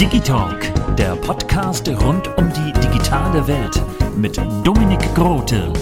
Digitalk, 0.00 0.72
der 0.96 1.16
Podcast 1.16 1.88
rund 1.88 2.28
um 2.38 2.52
die 2.52 2.72
digitale 2.80 3.44
Welt 3.48 3.82
mit 4.16 4.36
Dominik 4.62 5.00
Grote. 5.16 5.72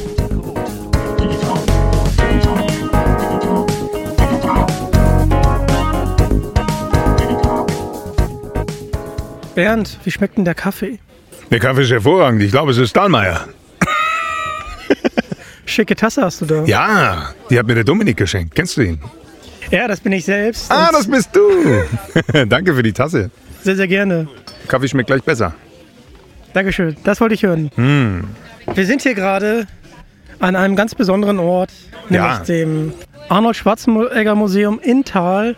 Bernd, 9.55 9.99
wie 10.05 10.11
schmeckt 10.11 10.39
denn 10.39 10.47
der 10.47 10.55
Kaffee? 10.55 10.99
Der 11.51 11.61
Kaffee 11.61 11.83
ist 11.83 11.91
hervorragend. 11.91 12.43
Ich 12.43 12.51
glaube, 12.51 12.71
es 12.71 12.79
ist 12.79 12.97
Dahlmeier. 12.97 13.47
Schicke 15.67 15.95
Tasse 15.97 16.23
hast 16.23 16.41
du 16.41 16.47
da. 16.47 16.65
Ja, 16.65 17.35
die 17.51 17.59
hat 17.59 17.67
mir 17.67 17.75
der 17.75 17.85
Dominik 17.85 18.17
geschenkt. 18.17 18.55
Kennst 18.55 18.79
du 18.79 18.83
ihn? 18.83 19.01
Ja, 19.75 19.89
das 19.89 19.99
bin 19.99 20.13
ich 20.13 20.25
selbst. 20.25 20.71
Ah, 20.71 20.91
das 20.93 21.09
bist 21.09 21.31
du. 21.35 21.85
Danke 22.47 22.75
für 22.75 22.83
die 22.85 22.93
Tasse. 22.93 23.31
Sehr, 23.63 23.75
sehr 23.75 23.89
gerne. 23.89 24.29
Kaffee 24.69 24.87
schmeckt 24.87 25.09
gleich 25.09 25.25
besser. 25.25 25.53
Dankeschön, 26.53 26.97
das 27.03 27.21
wollte 27.21 27.35
ich 27.35 27.43
hören. 27.43 27.73
Hm. 27.75 28.25
Wir 28.73 28.87
sind 28.87 29.03
hier 29.03 29.15
gerade 29.15 29.67
an 30.39 30.55
einem 30.55 30.77
ganz 30.77 30.95
besonderen 30.95 31.41
Ort, 31.41 31.73
nämlich 32.09 32.31
Ja. 32.31 32.39
dem 32.39 32.93
Arnold 33.29 33.57
Schwarzenegger 33.57 34.37
Museum 34.37 34.79
in 34.81 35.05
Thal. 35.05 35.57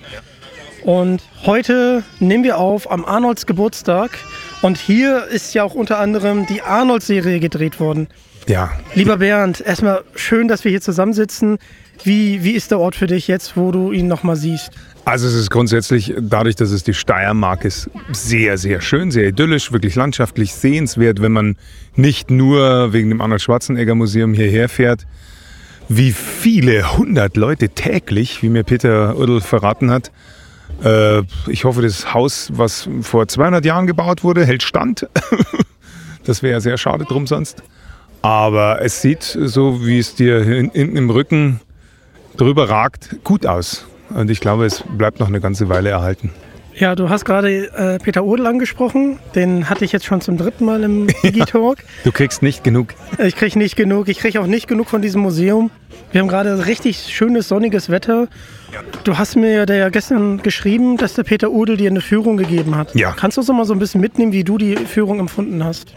Und 0.83 1.23
heute 1.45 2.03
nehmen 2.19 2.43
wir 2.43 2.57
auf 2.57 2.91
am 2.91 3.05
Arnolds 3.05 3.45
Geburtstag. 3.45 4.13
Und 4.63 4.79
hier 4.79 5.27
ist 5.27 5.53
ja 5.53 5.63
auch 5.63 5.75
unter 5.75 5.99
anderem 5.99 6.47
die 6.47 6.63
Arnold-Serie 6.63 7.39
gedreht 7.39 7.81
worden. 7.81 8.07
Ja, 8.47 8.71
Lieber 8.95 9.19
Bernd, 9.19 9.61
erstmal 9.61 10.05
schön, 10.15 10.49
dass 10.49 10.65
wir 10.65 10.71
hier 10.71 10.81
zusammensitzen. 10.81 11.59
Wie, 12.05 12.43
wie 12.45 12.53
ist 12.53 12.71
der 12.71 12.79
Ort 12.79 12.95
für 12.97 13.07
dich 13.07 13.27
jetzt, 13.29 13.57
wo 13.57 13.73
du 13.73 13.93
ihn 13.93 14.07
nochmal 14.09 14.37
siehst? 14.37 14.71
also 15.05 15.29
es 15.29 15.35
ist 15.35 15.51
grundsätzlich, 15.51 16.15
dadurch, 16.21 16.57
dass 16.57 16.73
es 16.73 16.83
die 16.83 16.93
Steiermark 16.93 17.65
ist, 17.65 17.89
sehr, 18.11 18.59
sehr 18.59 18.81
schön, 18.81 19.13
sehr 19.13 19.29
idyllisch, 19.29 19.71
wirklich 19.71 19.95
landschaftlich 19.95 20.53
sehenswert, 20.53 21.23
wenn 21.23 21.31
man 21.31 21.57
nicht 21.95 22.29
nur 22.33 22.93
wegen 22.93 23.11
dem 23.11 23.21
Arnold 23.21 23.41
Schwarzenegger 23.41 23.95
Museum 23.95 24.35
hierher 24.35 24.69
fährt. 24.69 25.07
Wie 25.89 26.11
viele 26.11 26.99
hundert 26.99 27.37
Leute 27.37 27.69
täglich, 27.69 28.43
wie 28.43 28.49
mir 28.49 28.65
Peter 28.65 29.17
Udl 29.17 29.41
verraten 29.41 29.93
hat. 29.93 30.11
Äh, 30.83 31.23
ich 31.47 31.65
hoffe, 31.65 31.83
das 31.83 32.13
Haus, 32.13 32.49
was 32.53 32.89
vor 33.03 33.29
200 33.29 33.65
Jahren 33.65 33.87
gebaut 33.87 34.25
wurde, 34.25 34.45
hält 34.45 34.65
stand. 34.65 35.07
das 36.25 36.43
wäre 36.43 36.55
ja 36.55 36.61
sehr 36.61 36.79
schade 36.79 37.05
drum 37.05 37.29
sonst. 37.29 37.63
Aber 38.23 38.83
es 38.83 39.01
sieht 39.03 39.23
so, 39.23 39.87
wie 39.87 40.01
es 40.01 40.17
dir 40.17 40.43
hin- 40.43 40.73
hinten 40.75 40.97
im 40.97 41.11
Rücken 41.11 41.61
drüber 42.37 42.69
ragt, 42.69 43.17
gut 43.25 43.47
aus. 43.47 43.87
Und 44.11 44.31
ich 44.31 44.41
glaube, 44.41 44.67
es 44.67 44.85
bleibt 44.97 45.21
noch 45.21 45.29
eine 45.29 45.41
ganze 45.41 45.69
Weile 45.69 45.91
erhalten. 45.91 46.31
Ja, 46.79 46.95
du 46.95 47.09
hast 47.09 47.25
gerade 47.25 47.73
äh, 47.73 47.99
Peter 47.99 48.23
Odel 48.23 48.47
angesprochen. 48.47 49.19
Den 49.35 49.71
hatte 49.71 49.87
ich 49.87 49.93
jetzt 49.93 50.05
schon 50.05 50.21
zum 50.21 50.37
dritten 50.37 50.67
Mal 50.67 50.83
im 50.83 51.07
Digitalk. 51.25 51.79
Du 52.05 52.13
kriegst 52.13 52.43
nicht 52.43 52.65
genug. 52.65 52.95
Ich 53.19 53.35
kriege 53.35 53.59
nicht 53.59 53.77
genug. 53.77 54.09
Ich 54.09 54.19
kriege 54.19 54.41
auch 54.41 54.47
nicht 54.47 54.69
genug 54.69 54.89
von 54.89 55.01
diesem 55.01 55.23
Museum. 55.23 55.71
Wir 56.13 56.21
haben 56.21 56.29
gerade 56.29 56.67
richtig 56.67 56.99
schönes 57.15 57.49
sonniges 57.49 57.89
Wetter. 57.89 58.29
Du 59.05 59.17
hast 59.17 59.37
mir 59.37 59.65
ja 59.67 59.89
gestern 59.89 60.43
geschrieben, 60.43 60.99
dass 60.99 61.15
der 61.15 61.23
Peter 61.23 61.51
Odel 61.51 61.79
dir 61.79 61.89
eine 61.89 62.03
Führung 62.03 62.37
gegeben 62.37 62.77
hat. 62.77 62.95
Ja. 62.95 63.13
Kannst 63.13 63.39
du 63.39 63.41
uns 63.41 63.49
noch 63.49 63.57
mal 63.57 63.65
so 63.65 63.73
ein 63.73 63.79
bisschen 63.79 64.03
mitnehmen, 64.03 64.33
wie 64.33 64.45
du 64.45 64.59
die 64.59 64.77
Führung 64.77 65.19
empfunden 65.19 65.65
hast? 65.65 65.95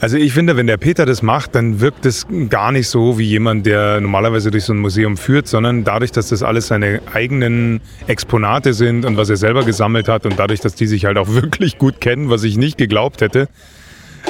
Also 0.00 0.16
ich 0.16 0.32
finde, 0.32 0.56
wenn 0.56 0.66
der 0.66 0.76
Peter 0.76 1.06
das 1.06 1.22
macht, 1.22 1.54
dann 1.54 1.80
wirkt 1.80 2.04
es 2.04 2.26
gar 2.50 2.72
nicht 2.72 2.88
so 2.88 3.18
wie 3.18 3.24
jemand, 3.24 3.64
der 3.64 4.00
normalerweise 4.00 4.50
durch 4.50 4.64
so 4.64 4.72
ein 4.72 4.78
Museum 4.78 5.16
führt, 5.16 5.46
sondern 5.46 5.84
dadurch, 5.84 6.12
dass 6.12 6.28
das 6.28 6.42
alles 6.42 6.66
seine 6.66 7.00
eigenen 7.12 7.80
Exponate 8.06 8.74
sind 8.74 9.04
und 9.04 9.16
was 9.16 9.30
er 9.30 9.36
selber 9.36 9.64
gesammelt 9.64 10.08
hat 10.08 10.26
und 10.26 10.38
dadurch, 10.38 10.60
dass 10.60 10.74
die 10.74 10.86
sich 10.86 11.04
halt 11.04 11.16
auch 11.16 11.28
wirklich 11.30 11.78
gut 11.78 12.00
kennen, 12.00 12.28
was 12.28 12.42
ich 12.44 12.56
nicht 12.56 12.76
geglaubt 12.76 13.20
hätte, 13.20 13.48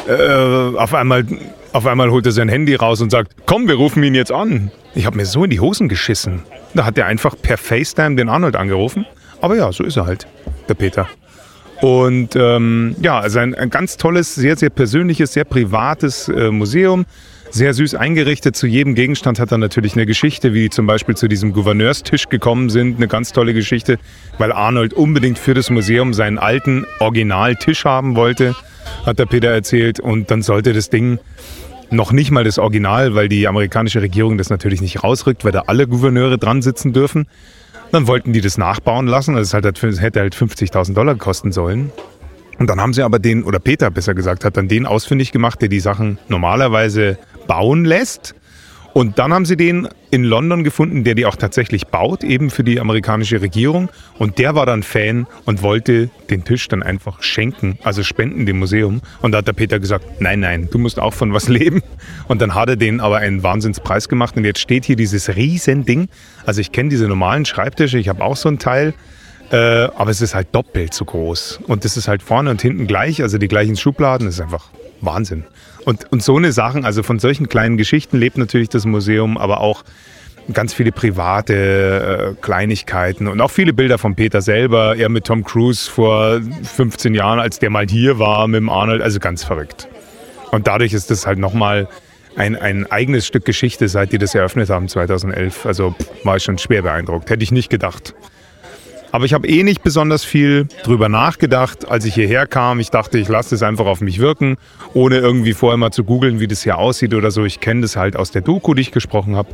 äh, 0.08 0.76
auf, 0.76 0.92
einmal, 0.92 1.24
auf 1.72 1.86
einmal 1.86 2.10
holt 2.10 2.26
er 2.26 2.32
sein 2.32 2.48
Handy 2.48 2.74
raus 2.74 3.00
und 3.00 3.10
sagt, 3.10 3.32
komm, 3.46 3.68
wir 3.68 3.76
rufen 3.76 4.02
ihn 4.02 4.14
jetzt 4.14 4.32
an. 4.32 4.70
Ich 4.94 5.06
habe 5.06 5.16
mir 5.16 5.26
so 5.26 5.44
in 5.44 5.50
die 5.50 5.60
Hosen 5.60 5.88
geschissen. 5.88 6.42
Da 6.74 6.84
hat 6.84 6.98
er 6.98 7.06
einfach 7.06 7.36
per 7.40 7.56
FaceTime 7.56 8.16
den 8.16 8.28
Arnold 8.28 8.56
angerufen. 8.56 9.06
Aber 9.40 9.56
ja, 9.56 9.72
so 9.72 9.84
ist 9.84 9.96
er 9.96 10.06
halt, 10.06 10.26
der 10.68 10.74
Peter. 10.74 11.08
Und 11.84 12.34
ähm, 12.34 12.96
ja, 13.02 13.20
also 13.20 13.40
ein, 13.40 13.54
ein 13.54 13.68
ganz 13.68 13.98
tolles, 13.98 14.34
sehr, 14.34 14.56
sehr 14.56 14.70
persönliches, 14.70 15.34
sehr 15.34 15.44
privates 15.44 16.30
äh, 16.30 16.50
Museum. 16.50 17.04
Sehr 17.50 17.74
süß 17.74 17.94
eingerichtet. 17.94 18.56
Zu 18.56 18.66
jedem 18.66 18.94
Gegenstand 18.94 19.38
hat 19.38 19.52
er 19.52 19.58
natürlich 19.58 19.92
eine 19.92 20.06
Geschichte, 20.06 20.54
wie 20.54 20.70
zum 20.70 20.86
Beispiel 20.86 21.14
zu 21.14 21.28
diesem 21.28 21.52
Gouverneurstisch 21.52 22.30
gekommen 22.30 22.70
sind. 22.70 22.96
Eine 22.96 23.06
ganz 23.06 23.32
tolle 23.32 23.52
Geschichte, 23.52 23.98
weil 24.38 24.50
Arnold 24.50 24.94
unbedingt 24.94 25.38
für 25.38 25.52
das 25.52 25.68
Museum 25.68 26.14
seinen 26.14 26.38
alten 26.38 26.86
Originaltisch 27.00 27.84
haben 27.84 28.16
wollte, 28.16 28.56
hat 29.04 29.18
der 29.18 29.26
Peter 29.26 29.50
erzählt. 29.50 30.00
Und 30.00 30.30
dann 30.30 30.40
sollte 30.40 30.72
das 30.72 30.88
Ding 30.88 31.18
noch 31.90 32.12
nicht 32.12 32.30
mal 32.30 32.44
das 32.44 32.58
Original, 32.58 33.14
weil 33.14 33.28
die 33.28 33.46
amerikanische 33.46 34.00
Regierung 34.00 34.38
das 34.38 34.48
natürlich 34.48 34.80
nicht 34.80 35.04
rausrückt, 35.04 35.44
weil 35.44 35.52
da 35.52 35.64
alle 35.66 35.86
Gouverneure 35.86 36.38
dran 36.38 36.62
sitzen 36.62 36.94
dürfen. 36.94 37.26
Dann 37.92 38.06
wollten 38.06 38.32
die 38.32 38.40
das 38.40 38.58
nachbauen 38.58 39.06
lassen. 39.06 39.36
Also 39.36 39.56
es 39.56 39.64
halt, 39.64 39.82
es 39.82 40.00
hätte 40.00 40.20
halt 40.20 40.34
50.000 40.34 40.94
Dollar 40.94 41.14
kosten 41.16 41.52
sollen. 41.52 41.92
Und 42.58 42.68
dann 42.70 42.80
haben 42.80 42.92
sie 42.92 43.02
aber 43.02 43.18
den, 43.18 43.44
oder 43.44 43.58
Peter 43.58 43.90
besser 43.90 44.14
gesagt, 44.14 44.44
hat 44.44 44.56
dann 44.56 44.68
den 44.68 44.86
ausfindig 44.86 45.32
gemacht, 45.32 45.60
der 45.60 45.68
die 45.68 45.80
Sachen 45.80 46.18
normalerweise 46.28 47.18
bauen 47.46 47.84
lässt. 47.84 48.34
Und 48.94 49.18
dann 49.18 49.32
haben 49.32 49.44
sie 49.44 49.56
den 49.56 49.88
in 50.12 50.22
London 50.22 50.62
gefunden, 50.62 51.02
der 51.02 51.16
die 51.16 51.26
auch 51.26 51.34
tatsächlich 51.34 51.88
baut, 51.88 52.22
eben 52.22 52.48
für 52.48 52.62
die 52.62 52.78
amerikanische 52.78 53.40
Regierung. 53.40 53.88
Und 54.20 54.38
der 54.38 54.54
war 54.54 54.66
dann 54.66 54.84
Fan 54.84 55.26
und 55.44 55.62
wollte 55.62 56.10
den 56.30 56.44
Tisch 56.44 56.68
dann 56.68 56.84
einfach 56.84 57.20
schenken, 57.20 57.76
also 57.82 58.04
spenden 58.04 58.46
dem 58.46 58.60
Museum. 58.60 59.02
Und 59.20 59.32
da 59.32 59.38
hat 59.38 59.48
der 59.48 59.52
Peter 59.52 59.80
gesagt, 59.80 60.20
nein, 60.20 60.38
nein, 60.38 60.68
du 60.70 60.78
musst 60.78 61.00
auch 61.00 61.12
von 61.12 61.32
was 61.32 61.48
leben. 61.48 61.82
Und 62.28 62.40
dann 62.40 62.54
hat 62.54 62.68
er 62.68 62.76
den 62.76 63.00
aber 63.00 63.16
einen 63.16 63.42
Wahnsinnspreis 63.42 64.08
gemacht. 64.08 64.36
Und 64.36 64.44
jetzt 64.44 64.60
steht 64.60 64.84
hier 64.84 64.96
dieses 64.96 65.34
Riesending. 65.34 66.08
Also 66.46 66.60
ich 66.60 66.70
kenne 66.70 66.88
diese 66.88 67.08
normalen 67.08 67.44
Schreibtische, 67.46 67.98
ich 67.98 68.08
habe 68.08 68.22
auch 68.22 68.36
so 68.36 68.48
ein 68.48 68.60
Teil. 68.60 68.94
Äh, 69.50 69.56
aber 69.56 70.10
es 70.10 70.20
ist 70.20 70.36
halt 70.36 70.48
doppelt 70.52 70.94
so 70.94 71.04
groß. 71.04 71.60
Und 71.66 71.84
das 71.84 71.96
ist 71.96 72.06
halt 72.06 72.22
vorne 72.22 72.48
und 72.48 72.62
hinten 72.62 72.86
gleich, 72.86 73.22
also 73.22 73.38
die 73.38 73.48
gleichen 73.48 73.76
Schubladen. 73.76 74.26
Das 74.28 74.36
ist 74.36 74.40
einfach 74.40 74.70
Wahnsinn. 75.04 75.44
Und, 75.84 76.10
und 76.12 76.22
so 76.22 76.36
eine 76.36 76.52
Sachen, 76.52 76.84
also 76.84 77.02
von 77.02 77.18
solchen 77.18 77.48
kleinen 77.48 77.76
Geschichten 77.76 78.16
lebt 78.18 78.38
natürlich 78.38 78.68
das 78.68 78.86
Museum, 78.86 79.36
aber 79.36 79.60
auch 79.60 79.84
ganz 80.52 80.74
viele 80.74 80.92
private 80.92 82.34
äh, 82.36 82.42
Kleinigkeiten 82.42 83.28
und 83.28 83.40
auch 83.40 83.50
viele 83.50 83.72
Bilder 83.72 83.98
von 83.98 84.14
Peter 84.14 84.42
selber. 84.42 84.96
Er 84.96 85.08
mit 85.08 85.24
Tom 85.24 85.44
Cruise 85.44 85.90
vor 85.90 86.40
15 86.62 87.14
Jahren, 87.14 87.38
als 87.38 87.58
der 87.58 87.70
mal 87.70 87.86
hier 87.86 88.18
war 88.18 88.46
mit 88.46 88.58
dem 88.58 88.68
Arnold. 88.68 89.02
Also 89.02 89.20
ganz 89.20 89.44
verrückt. 89.44 89.88
Und 90.50 90.66
dadurch 90.66 90.92
ist 90.92 91.10
das 91.10 91.26
halt 91.26 91.38
nochmal 91.38 91.88
ein, 92.36 92.56
ein 92.56 92.90
eigenes 92.90 93.26
Stück 93.26 93.44
Geschichte, 93.44 93.88
seit 93.88 94.12
die 94.12 94.18
das 94.18 94.34
eröffnet 94.34 94.68
haben 94.70 94.88
2011. 94.88 95.66
Also 95.66 95.92
pff, 95.92 96.24
war 96.24 96.36
ich 96.36 96.42
schon 96.42 96.58
schwer 96.58 96.82
beeindruckt. 96.82 97.30
Hätte 97.30 97.42
ich 97.42 97.52
nicht 97.52 97.70
gedacht. 97.70 98.14
Aber 99.14 99.26
ich 99.26 99.32
habe 99.32 99.46
eh 99.46 99.62
nicht 99.62 99.84
besonders 99.84 100.24
viel 100.24 100.66
drüber 100.82 101.08
nachgedacht, 101.08 101.88
als 101.88 102.04
ich 102.04 102.14
hierher 102.14 102.48
kam. 102.48 102.80
Ich 102.80 102.90
dachte, 102.90 103.16
ich 103.16 103.28
lasse 103.28 103.54
es 103.54 103.62
einfach 103.62 103.86
auf 103.86 104.00
mich 104.00 104.18
wirken, 104.18 104.56
ohne 104.92 105.18
irgendwie 105.18 105.52
vorher 105.52 105.76
mal 105.76 105.92
zu 105.92 106.02
googeln, 106.02 106.40
wie 106.40 106.48
das 106.48 106.64
hier 106.64 106.78
aussieht 106.78 107.14
oder 107.14 107.30
so. 107.30 107.44
Ich 107.44 107.60
kenne 107.60 107.82
das 107.82 107.94
halt 107.94 108.16
aus 108.16 108.32
der 108.32 108.42
Doku, 108.42 108.74
die 108.74 108.80
ich 108.80 108.90
gesprochen 108.90 109.36
habe. 109.36 109.50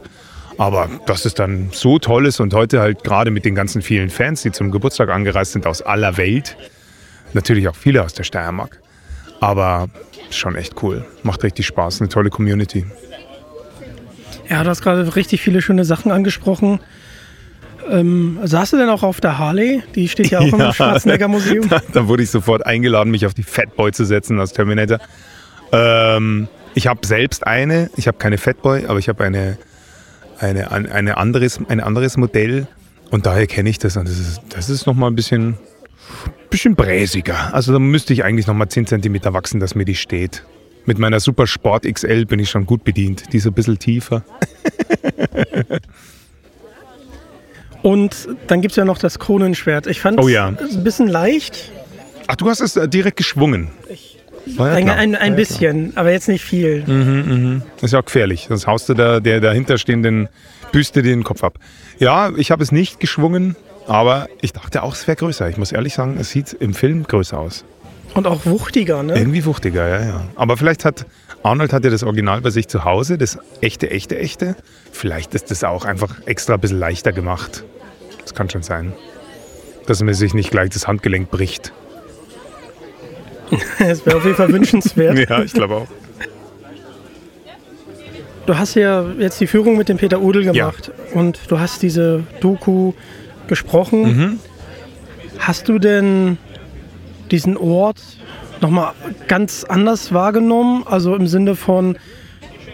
Aber 0.56 0.88
dass 1.04 1.26
es 1.26 1.34
dann 1.34 1.68
so 1.72 1.98
toll 1.98 2.24
ist 2.24 2.40
und 2.40 2.54
heute 2.54 2.80
halt 2.80 3.04
gerade 3.04 3.30
mit 3.30 3.44
den 3.44 3.54
ganzen 3.54 3.82
vielen 3.82 4.08
Fans, 4.08 4.40
die 4.40 4.50
zum 4.50 4.70
Geburtstag 4.70 5.10
angereist 5.10 5.52
sind 5.52 5.66
aus 5.66 5.82
aller 5.82 6.16
Welt, 6.16 6.56
natürlich 7.34 7.68
auch 7.68 7.76
viele 7.76 8.02
aus 8.02 8.14
der 8.14 8.24
Steiermark. 8.24 8.80
Aber 9.40 9.88
schon 10.30 10.56
echt 10.56 10.82
cool. 10.82 11.04
Macht 11.22 11.42
richtig 11.42 11.66
Spaß, 11.66 12.00
eine 12.00 12.08
tolle 12.08 12.30
Community. 12.30 12.86
Ja, 14.48 14.64
du 14.64 14.70
hast 14.70 14.80
gerade 14.80 15.14
richtig 15.16 15.42
viele 15.42 15.60
schöne 15.60 15.84
Sachen 15.84 16.12
angesprochen. 16.12 16.80
Ähm, 17.88 18.38
saßt 18.42 18.72
du 18.72 18.76
denn 18.76 18.88
auch 18.88 19.02
auf 19.02 19.20
der 19.20 19.38
Harley? 19.38 19.82
Die 19.94 20.08
steht 20.08 20.30
ja 20.30 20.40
auch 20.40 20.52
im 20.52 20.72
Schwarzenegger 20.72 21.28
Museum. 21.28 21.68
Dann 21.92 22.08
wurde 22.08 22.22
ich 22.22 22.30
sofort 22.30 22.66
eingeladen, 22.66 23.10
mich 23.10 23.26
auf 23.26 23.34
die 23.34 23.42
Fatboy 23.42 23.92
zu 23.92 24.04
setzen 24.04 24.40
aus 24.40 24.52
Terminator. 24.52 24.98
Ähm, 25.72 26.48
ich 26.74 26.86
habe 26.86 27.06
selbst 27.06 27.46
eine. 27.46 27.90
Ich 27.96 28.06
habe 28.06 28.18
keine 28.18 28.38
Fatboy, 28.38 28.86
aber 28.86 28.98
ich 28.98 29.08
habe 29.08 29.24
eine, 29.24 29.58
eine, 30.38 30.70
eine 30.70 31.16
anderes, 31.16 31.60
ein 31.68 31.80
anderes 31.80 32.16
Modell. 32.16 32.66
Und 33.10 33.26
daher 33.26 33.46
kenne 33.46 33.70
ich 33.70 33.78
das. 33.78 33.96
Und 33.96 34.08
das 34.08 34.18
ist, 34.18 34.40
das 34.50 34.70
ist 34.70 34.86
nochmal 34.86 35.10
ein 35.10 35.16
bisschen, 35.16 35.56
bisschen 36.48 36.76
bräsiger. 36.76 37.52
Also 37.54 37.72
da 37.72 37.78
müsste 37.78 38.12
ich 38.12 38.24
eigentlich 38.24 38.46
nochmal 38.46 38.68
10 38.68 38.86
cm 38.86 39.20
wachsen, 39.24 39.60
dass 39.60 39.74
mir 39.74 39.84
die 39.84 39.96
steht. 39.96 40.44
Mit 40.86 40.98
meiner 40.98 41.20
Super 41.20 41.46
Sport 41.46 41.84
XL 41.84 42.24
bin 42.24 42.38
ich 42.40 42.50
schon 42.50 42.66
gut 42.66 42.84
bedient. 42.84 43.32
Die 43.32 43.36
ist 43.36 43.46
ein 43.46 43.52
bisschen 43.52 43.78
tiefer. 43.78 44.22
Und 47.82 48.28
dann 48.46 48.60
gibt 48.60 48.72
es 48.72 48.76
ja 48.76 48.84
noch 48.84 48.98
das 48.98 49.18
Kronenschwert. 49.18 49.86
Ich 49.86 50.00
fand 50.00 50.18
es 50.18 50.24
Oh 50.24 50.28
ja. 50.28 50.48
ein 50.48 50.84
bisschen 50.84 51.08
leicht. 51.08 51.70
Ach, 52.26 52.36
du 52.36 52.48
hast 52.48 52.60
es 52.60 52.76
äh, 52.76 52.88
direkt 52.88 53.16
geschwungen. 53.16 53.68
War 54.56 54.68
ja 54.68 54.74
Ein, 54.74 54.88
ein, 54.88 55.14
ein 55.14 55.36
bisschen, 55.36 55.92
aber 55.96 56.12
jetzt 56.12 56.28
nicht 56.28 56.44
viel. 56.44 56.82
Das 57.76 57.84
ist 57.84 57.92
ja 57.92 58.00
auch 58.00 58.04
gefährlich. 58.04 58.46
Sonst 58.48 58.66
haust 58.66 58.88
du 58.88 58.94
da 58.94 59.20
der 59.20 59.40
dahinterstehenden 59.40 60.28
Büste 60.72 61.02
dir 61.02 61.10
den 61.10 61.24
Kopf 61.24 61.44
ab. 61.44 61.58
Ja, 61.98 62.30
ich 62.36 62.50
habe 62.50 62.62
es 62.62 62.72
nicht 62.72 63.00
geschwungen, 63.00 63.56
aber 63.86 64.28
ich 64.40 64.52
dachte 64.52 64.82
auch, 64.82 64.94
es 64.94 65.06
wäre 65.06 65.16
größer. 65.16 65.48
Ich 65.48 65.56
muss 65.56 65.72
ehrlich 65.72 65.94
sagen, 65.94 66.16
es 66.18 66.30
sieht 66.30 66.52
im 66.54 66.74
Film 66.74 67.04
größer 67.04 67.38
aus. 67.38 67.64
Und 68.14 68.26
auch 68.26 68.44
wuchtiger, 68.46 69.02
ne? 69.02 69.16
Irgendwie 69.16 69.44
wuchtiger, 69.44 69.86
ja, 69.88 70.04
ja. 70.04 70.20
Aber 70.36 70.56
vielleicht 70.56 70.84
hat 70.84 71.06
Arnold 71.42 71.72
hat 71.72 71.84
ja 71.84 71.90
das 71.90 72.02
Original 72.02 72.40
bei 72.42 72.50
sich 72.50 72.68
zu 72.68 72.84
Hause, 72.84 73.16
das 73.16 73.38
echte, 73.60 73.90
echte, 73.90 74.18
echte. 74.18 74.56
Vielleicht 74.92 75.34
ist 75.34 75.50
das 75.50 75.64
auch 75.64 75.84
einfach 75.84 76.14
extra 76.26 76.54
ein 76.54 76.60
bisschen 76.60 76.78
leichter 76.78 77.12
gemacht. 77.12 77.64
Das 78.22 78.34
kann 78.34 78.50
schon 78.50 78.62
sein. 78.62 78.92
Dass 79.86 80.02
man 80.02 80.12
sich 80.14 80.34
nicht 80.34 80.50
gleich 80.50 80.70
das 80.70 80.86
Handgelenk 80.86 81.30
bricht. 81.30 81.72
Das 83.80 84.06
wäre 84.06 84.18
auf 84.18 84.24
jeden 84.24 84.36
Fall 84.36 84.52
wünschenswert. 84.52 85.28
Ja, 85.28 85.42
ich 85.42 85.52
glaube 85.52 85.74
auch. 85.74 85.86
Du 88.46 88.56
hast 88.56 88.74
ja 88.74 89.04
jetzt 89.18 89.40
die 89.40 89.46
Führung 89.46 89.76
mit 89.76 89.88
dem 89.88 89.96
Peter 89.96 90.20
Udel 90.20 90.44
Ja. 90.44 90.52
gemacht 90.52 90.92
und 91.14 91.40
du 91.48 91.58
hast 91.58 91.82
diese 91.82 92.22
Doku 92.40 92.92
gesprochen. 93.48 94.02
Mhm. 94.02 94.38
Hast 95.38 95.68
du 95.68 95.78
denn 95.78 96.38
diesen 97.30 97.56
Ort 97.56 98.00
nochmal 98.60 98.92
ganz 99.28 99.64
anders 99.64 100.12
wahrgenommen? 100.12 100.84
Also 100.86 101.14
im 101.14 101.26
Sinne 101.26 101.56
von, 101.56 101.96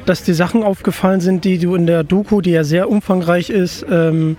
dass 0.07 0.23
die 0.23 0.35
Sachen 0.35 0.63
aufgefallen 0.63 1.21
sind, 1.21 1.45
die 1.45 1.59
du 1.59 1.75
in 1.75 1.87
der 1.87 2.05
Doku, 2.05 2.41
die 2.41 2.51
ja 2.51 2.65
sehr 2.65 2.89
umfangreich 2.89 3.51
ist, 3.51 3.85
ähm, 3.91 4.37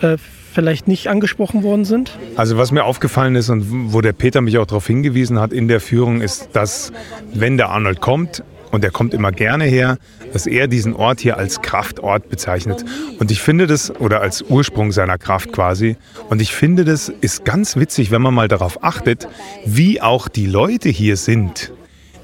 äh, 0.00 0.16
vielleicht 0.52 0.88
nicht 0.88 1.08
angesprochen 1.08 1.62
worden 1.62 1.84
sind? 1.84 2.18
Also 2.36 2.56
was 2.56 2.72
mir 2.72 2.84
aufgefallen 2.84 3.36
ist 3.36 3.48
und 3.48 3.92
wo 3.92 4.00
der 4.00 4.12
Peter 4.12 4.40
mich 4.40 4.58
auch 4.58 4.66
darauf 4.66 4.86
hingewiesen 4.86 5.38
hat 5.38 5.52
in 5.52 5.68
der 5.68 5.80
Führung, 5.80 6.20
ist, 6.20 6.50
dass 6.52 6.92
wenn 7.32 7.56
der 7.56 7.68
Arnold 7.70 8.00
kommt, 8.00 8.42
und 8.70 8.84
er 8.84 8.90
kommt 8.90 9.14
immer 9.14 9.32
gerne 9.32 9.64
her, 9.64 9.98
dass 10.32 10.46
er 10.46 10.68
diesen 10.68 10.94
Ort 10.94 11.20
hier 11.20 11.36
als 11.36 11.62
Kraftort 11.62 12.28
bezeichnet. 12.28 12.84
Und 13.18 13.30
ich 13.30 13.40
finde 13.40 13.66
das, 13.66 13.90
oder 13.96 14.20
als 14.20 14.42
Ursprung 14.42 14.92
seiner 14.92 15.18
Kraft 15.18 15.52
quasi, 15.52 15.96
und 16.28 16.42
ich 16.42 16.52
finde 16.52 16.84
das 16.84 17.08
ist 17.20 17.44
ganz 17.44 17.76
witzig, 17.76 18.10
wenn 18.10 18.22
man 18.22 18.34
mal 18.34 18.48
darauf 18.48 18.82
achtet, 18.84 19.28
wie 19.64 20.00
auch 20.00 20.28
die 20.28 20.46
Leute 20.46 20.88
hier 20.88 21.16
sind. 21.16 21.72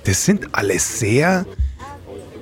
Das 0.04 0.24
sind 0.24 0.48
alles 0.52 0.98
sehr 0.98 1.46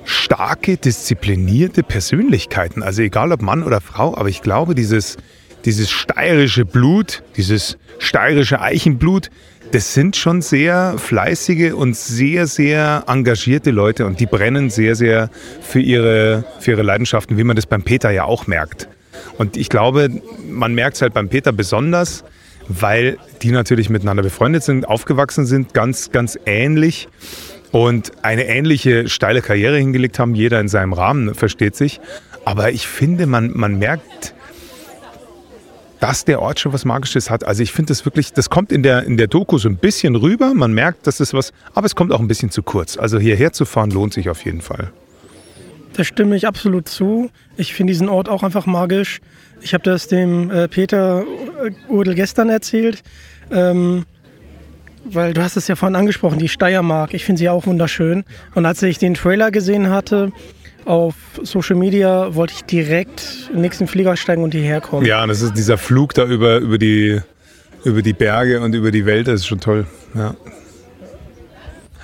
starke, 0.05 0.77
disziplinierte 0.77 1.83
Persönlichkeiten. 1.83 2.83
Also 2.83 3.01
egal 3.01 3.31
ob 3.31 3.41
Mann 3.41 3.63
oder 3.63 3.81
Frau, 3.81 4.17
aber 4.17 4.29
ich 4.29 4.41
glaube, 4.41 4.75
dieses, 4.75 5.17
dieses 5.65 5.89
steirische 5.89 6.65
Blut, 6.65 7.23
dieses 7.37 7.77
steirische 7.99 8.59
Eichenblut, 8.59 9.29
das 9.73 9.95
sind 9.95 10.15
schon 10.15 10.43
sehr 10.43 10.99
fleißige 10.99 11.73
und 11.73 11.95
sehr, 11.95 12.45
sehr 12.45 13.05
engagierte 13.07 13.71
Leute 13.71 14.05
und 14.05 14.19
die 14.19 14.27
brennen 14.27 14.69
sehr, 14.69 14.95
sehr 14.95 15.31
für 15.61 15.79
ihre, 15.79 16.45
für 16.59 16.71
ihre 16.71 16.83
Leidenschaften, 16.83 17.39
wie 17.39 17.43
man 17.43 17.55
das 17.55 17.65
beim 17.65 17.81
Peter 17.81 18.11
ja 18.11 18.25
auch 18.25 18.45
merkt. 18.45 18.87
Und 19.39 19.57
ich 19.57 19.69
glaube, 19.69 20.09
man 20.47 20.75
merkt 20.75 20.97
es 20.97 21.01
halt 21.01 21.15
beim 21.15 21.27
Peter 21.27 21.51
besonders, 21.51 22.23
weil 22.67 23.17
die 23.41 23.51
natürlich 23.51 23.89
miteinander 23.89 24.21
befreundet 24.21 24.61
sind, 24.61 24.87
aufgewachsen 24.87 25.47
sind, 25.47 25.73
ganz, 25.73 26.11
ganz 26.11 26.37
ähnlich 26.45 27.07
und 27.71 28.11
eine 28.21 28.45
ähnliche 28.45 29.09
steile 29.09 29.41
Karriere 29.41 29.79
hingelegt 29.79 30.19
haben, 30.19 30.35
jeder 30.35 30.59
in 30.59 30.67
seinem 30.67 30.93
Rahmen, 30.93 31.33
versteht 31.33 31.75
sich. 31.75 31.99
Aber 32.45 32.71
ich 32.71 32.87
finde, 32.87 33.25
man, 33.25 33.51
man 33.55 33.79
merkt, 33.79 34.35
dass 36.03 36.25
der 36.25 36.41
Ort 36.41 36.59
schon 36.59 36.73
was 36.73 36.83
Magisches 36.83 37.29
hat. 37.29 37.45
Also 37.45 37.63
ich 37.63 37.71
finde 37.71 37.87
das 37.87 38.03
wirklich, 38.03 38.33
das 38.33 38.49
kommt 38.49 38.73
in 38.73 38.83
der, 38.83 39.03
in 39.03 39.15
der 39.15 39.27
Doku 39.27 39.57
so 39.57 39.69
ein 39.69 39.77
bisschen 39.77 40.17
rüber. 40.17 40.53
Man 40.53 40.73
merkt, 40.73 41.07
dass 41.07 41.21
es 41.21 41.33
was, 41.33 41.53
aber 41.73 41.85
es 41.85 41.95
kommt 41.95 42.11
auch 42.11 42.19
ein 42.19 42.27
bisschen 42.27 42.51
zu 42.51 42.61
kurz. 42.61 42.97
Also 42.97 43.19
hierher 43.19 43.53
zu 43.53 43.63
fahren 43.63 43.89
lohnt 43.89 44.13
sich 44.13 44.29
auf 44.29 44.43
jeden 44.43 44.59
Fall. 44.59 44.91
Da 45.93 46.03
stimme 46.03 46.35
ich 46.35 46.45
absolut 46.45 46.89
zu. 46.89 47.29
Ich 47.55 47.73
finde 47.73 47.93
diesen 47.93 48.09
Ort 48.09 48.27
auch 48.27 48.43
einfach 48.43 48.65
magisch. 48.65 49.21
Ich 49.61 49.73
habe 49.73 49.85
das 49.85 50.09
dem 50.09 50.51
äh, 50.51 50.67
Peter 50.67 51.23
Udel 51.87 52.15
gestern 52.15 52.49
erzählt, 52.49 53.01
ähm, 53.49 54.03
weil 55.05 55.33
du 55.33 55.41
hast 55.41 55.55
es 55.55 55.69
ja 55.69 55.77
vorhin 55.77 55.95
angesprochen, 55.95 56.37
die 56.37 56.49
Steiermark. 56.49 57.13
Ich 57.13 57.23
finde 57.23 57.39
sie 57.39 57.47
auch 57.47 57.65
wunderschön. 57.65 58.25
Und 58.55 58.65
als 58.65 58.83
ich 58.83 58.97
den 58.97 59.13
Trailer 59.13 59.51
gesehen 59.51 59.89
hatte 59.89 60.33
auf 60.85 61.15
Social 61.43 61.75
Media, 61.75 62.35
wollte 62.35 62.53
ich 62.55 62.63
direkt 62.63 63.47
in 63.49 63.55
den 63.55 63.61
nächsten 63.61 63.87
Flieger 63.87 64.15
steigen 64.15 64.43
und 64.43 64.53
hierher 64.53 64.81
kommen. 64.81 65.05
Ja, 65.05 65.23
und 65.23 65.29
das 65.29 65.41
ist 65.41 65.57
dieser 65.57 65.77
Flug 65.77 66.13
da 66.13 66.25
über, 66.25 66.57
über, 66.57 66.77
die, 66.77 67.19
über 67.83 68.01
die 68.01 68.13
Berge 68.13 68.61
und 68.61 68.75
über 68.75 68.91
die 68.91 69.05
Welt, 69.05 69.27
das 69.27 69.41
ist 69.41 69.47
schon 69.47 69.59
toll. 69.59 69.85
Ja. 70.15 70.35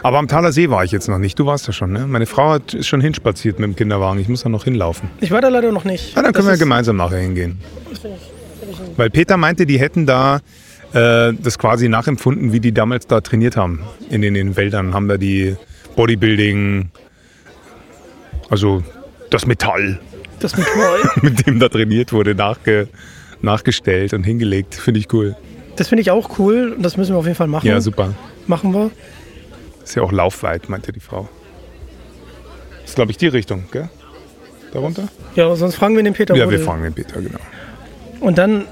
Aber 0.02 0.18
am 0.18 0.28
Thaler 0.28 0.52
See 0.52 0.70
war 0.70 0.84
ich 0.84 0.92
jetzt 0.92 1.10
noch 1.10 1.18
nicht. 1.18 1.38
Du 1.38 1.46
warst 1.46 1.68
ja 1.68 1.74
schon, 1.74 1.92
ne? 1.92 2.08
Meine 2.08 2.26
Frau 2.26 2.52
hat, 2.52 2.74
ist 2.74 2.88
schon 2.88 3.02
hinspaziert 3.02 3.60
mit 3.60 3.68
dem 3.68 3.76
Kinderwagen. 3.76 4.20
Ich 4.20 4.30
muss 4.30 4.44
da 4.44 4.50
noch 4.50 4.64
hinlaufen. 4.64 5.10
Ich 5.20 5.32
war 5.32 5.42
da 5.42 5.50
leider 5.50 5.72
noch 5.72 5.84
nicht. 5.84 6.16
Ja, 6.16 6.22
dann 6.22 6.32
können 6.32 6.48
Das 6.48 6.56
wir 6.56 6.60
gemeinsam 6.60 6.96
nachher 6.96 7.20
hingehen. 7.20 7.60
Weil 8.96 9.10
Peter 9.10 9.36
meinte, 9.36 9.66
die 9.66 9.78
hätten 9.80 10.06
da 10.06 10.38
äh, 10.94 11.34
das 11.34 11.58
quasi 11.58 11.90
nachempfunden, 11.90 12.54
wie 12.54 12.60
die 12.60 12.72
damals 12.72 13.08
da 13.08 13.20
trainiert 13.20 13.58
haben 13.58 13.82
in 14.10 14.22
den, 14.22 14.36
in 14.36 14.48
den 14.48 14.56
Wäldern. 14.56 14.94
Haben 14.94 15.10
da 15.10 15.18
die 15.18 15.56
Bodybuilding, 15.96 16.92
also 18.50 18.84
das 19.30 19.46
Metall, 19.46 20.00
Das 20.40 20.58
mit 20.58 20.66
toll. 20.68 21.10
mit 21.22 21.46
dem 21.46 21.60
da 21.60 21.70
trainiert 21.70 22.14
wurde, 22.14 22.36
nachge, 22.36 22.88
nachgestellt 23.42 24.14
und 24.14 24.24
hingelegt. 24.24 24.76
Finde 24.76 25.00
ich 25.00 25.14
cool. 25.14 25.36
Das 25.76 25.88
finde 25.88 26.02
ich 26.02 26.12
auch 26.12 26.38
cool 26.40 26.74
und 26.76 26.84
das 26.84 26.98
müssen 26.98 27.14
wir 27.14 27.20
auf 27.20 27.26
jeden 27.26 27.38
Fall 27.38 27.48
machen. 27.48 27.68
Ja, 27.68 27.80
super. 27.80 28.14
Machen 28.48 28.74
wir. 28.74 28.92
Ist 29.84 29.96
ja 29.96 30.04
auch 30.04 30.12
laufweit, 30.12 30.70
meinte 30.70 30.92
die 30.92 31.00
Frau. 31.00 31.30
Ist, 32.86 32.96
glaube 32.96 33.12
ich, 33.12 33.18
die 33.18 33.28
Richtung, 33.28 33.66
gell? 33.72 33.90
Darunter? 34.74 35.08
Ja, 35.36 35.56
sonst 35.56 35.76
fragen 35.76 35.96
wir 35.96 36.04
den 36.04 36.14
Peter 36.14 36.36
Ja, 36.36 36.50
wir 36.50 36.60
fragen 36.60 36.84
den 36.84 36.94
Peter, 36.94 37.22
genau. 37.22 37.40
Und 38.20 38.38
dann, 38.38 38.66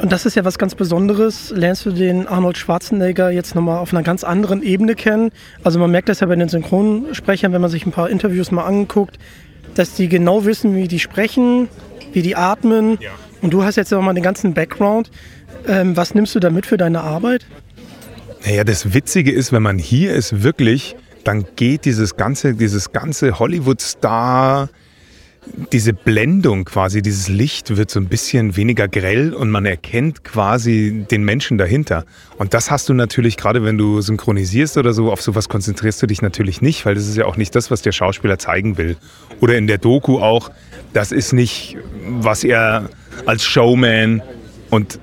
und 0.00 0.12
das 0.12 0.26
ist 0.26 0.36
ja 0.36 0.44
was 0.44 0.58
ganz 0.58 0.74
Besonderes, 0.74 1.52
lernst 1.54 1.84
du 1.84 1.90
den 1.90 2.26
Arnold 2.26 2.56
Schwarzenegger 2.56 3.30
jetzt 3.30 3.54
nochmal 3.54 3.78
auf 3.78 3.92
einer 3.92 4.02
ganz 4.02 4.24
anderen 4.24 4.62
Ebene 4.62 4.94
kennen. 4.94 5.30
Also 5.64 5.78
man 5.78 5.90
merkt 5.90 6.08
das 6.08 6.20
ja 6.20 6.26
bei 6.26 6.36
den 6.36 6.48
Synchronsprechern, 6.48 7.52
wenn 7.52 7.60
man 7.60 7.70
sich 7.70 7.86
ein 7.86 7.92
paar 7.92 8.08
Interviews 8.08 8.50
mal 8.50 8.64
anguckt, 8.64 9.18
dass 9.74 9.94
die 9.94 10.08
genau 10.08 10.44
wissen, 10.44 10.74
wie 10.74 10.88
die 10.88 10.98
sprechen, 10.98 11.68
wie 12.12 12.22
die 12.22 12.36
atmen. 12.36 12.98
Und 13.42 13.52
du 13.52 13.64
hast 13.64 13.76
jetzt 13.76 13.90
nochmal 13.90 14.14
den 14.14 14.22
ganzen 14.22 14.54
Background. 14.54 15.10
Ähm, 15.66 15.96
was 15.96 16.14
nimmst 16.14 16.34
du 16.34 16.40
da 16.40 16.50
mit 16.50 16.66
für 16.66 16.76
deine 16.76 17.00
Arbeit? 17.00 17.46
Naja, 18.44 18.64
das 18.64 18.94
Witzige 18.94 19.32
ist, 19.32 19.52
wenn 19.52 19.62
man 19.62 19.78
hier 19.78 20.14
ist, 20.14 20.42
wirklich, 20.42 20.96
dann 21.24 21.44
geht 21.56 21.84
dieses 21.84 22.16
ganze, 22.16 22.54
dieses 22.54 22.92
ganze 22.92 23.38
Hollywood-Star, 23.38 24.70
diese 25.72 25.92
Blendung 25.92 26.64
quasi, 26.64 27.02
dieses 27.02 27.28
Licht 27.28 27.76
wird 27.76 27.90
so 27.90 28.00
ein 28.00 28.06
bisschen 28.06 28.56
weniger 28.56 28.88
grell 28.88 29.34
und 29.34 29.50
man 29.50 29.66
erkennt 29.66 30.24
quasi 30.24 31.06
den 31.10 31.24
Menschen 31.24 31.58
dahinter. 31.58 32.04
Und 32.38 32.54
das 32.54 32.70
hast 32.70 32.88
du 32.88 32.94
natürlich, 32.94 33.36
gerade 33.36 33.64
wenn 33.64 33.78
du 33.78 34.00
synchronisierst 34.00 34.76
oder 34.76 34.92
so, 34.92 35.12
auf 35.12 35.22
sowas 35.22 35.48
konzentrierst 35.48 36.02
du 36.02 36.06
dich 36.06 36.22
natürlich 36.22 36.62
nicht, 36.62 36.86
weil 36.86 36.94
das 36.94 37.06
ist 37.06 37.16
ja 37.16 37.26
auch 37.26 37.36
nicht 37.36 37.54
das, 37.54 37.70
was 37.70 37.82
der 37.82 37.92
Schauspieler 37.92 38.38
zeigen 38.38 38.78
will. 38.78 38.96
Oder 39.40 39.56
in 39.56 39.66
der 39.66 39.78
Doku 39.78 40.18
auch, 40.18 40.50
das 40.92 41.12
ist 41.12 41.32
nicht, 41.32 41.76
was 42.06 42.44
er 42.44 42.88
als 43.26 43.44
Showman 43.44 44.22
und 44.70 44.98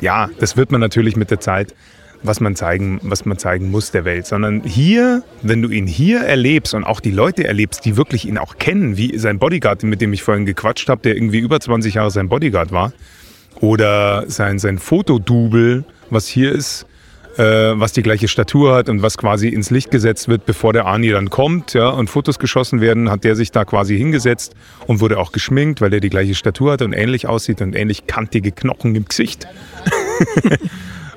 ja, 0.00 0.30
das 0.38 0.56
wird 0.56 0.70
man 0.70 0.80
natürlich 0.80 1.16
mit 1.16 1.30
der 1.30 1.40
Zeit. 1.40 1.74
Was 2.22 2.40
man 2.40 2.56
zeigen, 2.56 3.00
was 3.02 3.24
man 3.24 3.38
zeigen 3.38 3.70
muss 3.70 3.90
der 3.90 4.04
Welt, 4.04 4.26
sondern 4.26 4.62
hier, 4.62 5.22
wenn 5.42 5.62
du 5.62 5.68
ihn 5.68 5.86
hier 5.86 6.20
erlebst 6.20 6.74
und 6.74 6.84
auch 6.84 7.00
die 7.00 7.10
Leute 7.10 7.46
erlebst, 7.46 7.84
die 7.84 7.96
wirklich 7.96 8.26
ihn 8.26 8.38
auch 8.38 8.56
kennen, 8.58 8.96
wie 8.96 9.16
sein 9.18 9.38
Bodyguard, 9.38 9.82
mit 9.84 10.00
dem 10.00 10.12
ich 10.12 10.22
vorhin 10.22 10.46
gequatscht 10.46 10.88
habe, 10.88 11.02
der 11.02 11.16
irgendwie 11.16 11.38
über 11.38 11.60
20 11.60 11.94
Jahre 11.94 12.10
sein 12.10 12.28
Bodyguard 12.28 12.72
war, 12.72 12.92
oder 13.60 14.24
sein, 14.28 14.58
sein 14.58 14.78
Fotodouble, 14.78 15.84
was 16.10 16.28
hier 16.28 16.52
ist, 16.52 16.86
äh, 17.36 17.78
was 17.78 17.92
die 17.92 18.02
gleiche 18.02 18.28
Statur 18.28 18.74
hat 18.74 18.88
und 18.88 19.02
was 19.02 19.16
quasi 19.16 19.48
ins 19.48 19.70
Licht 19.70 19.90
gesetzt 19.90 20.28
wird, 20.28 20.44
bevor 20.46 20.72
der 20.72 20.86
Arnie 20.86 21.10
dann 21.10 21.30
kommt 21.30 21.74
ja, 21.74 21.88
und 21.88 22.10
Fotos 22.10 22.38
geschossen 22.38 22.80
werden, 22.80 23.10
hat 23.10 23.24
der 23.24 23.36
sich 23.36 23.52
da 23.52 23.64
quasi 23.64 23.96
hingesetzt 23.96 24.54
und 24.86 25.00
wurde 25.00 25.18
auch 25.18 25.32
geschminkt, 25.32 25.80
weil 25.80 25.90
der 25.90 26.00
die 26.00 26.10
gleiche 26.10 26.34
Statur 26.34 26.72
hat 26.72 26.82
und 26.82 26.92
ähnlich 26.92 27.26
aussieht 27.28 27.62
und 27.62 27.74
ähnlich 27.74 28.06
kantige 28.06 28.52
Knochen 28.52 28.94
im 28.94 29.04
Gesicht. 29.04 29.46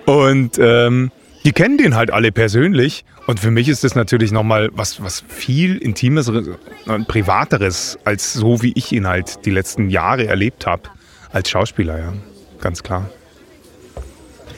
und 0.05 0.57
ähm, 0.59 1.11
die 1.45 1.51
kennen 1.51 1.77
den 1.77 1.95
halt 1.95 2.11
alle 2.11 2.31
persönlich. 2.31 3.03
Und 3.27 3.39
für 3.39 3.51
mich 3.51 3.69
ist 3.69 3.83
das 3.83 3.95
natürlich 3.95 4.31
nochmal 4.31 4.69
was, 4.73 5.01
was 5.03 5.23
viel 5.27 5.77
Intimes 5.77 6.27
und 6.29 7.07
Privateres, 7.07 7.97
als 8.03 8.33
so 8.33 8.61
wie 8.61 8.73
ich 8.75 8.91
ihn 8.91 9.07
halt 9.07 9.45
die 9.45 9.51
letzten 9.51 9.89
Jahre 9.89 10.27
erlebt 10.27 10.65
habe. 10.65 10.83
Als 11.31 11.49
Schauspieler, 11.49 11.97
ja. 11.99 12.13
Ganz 12.59 12.83
klar. 12.83 13.09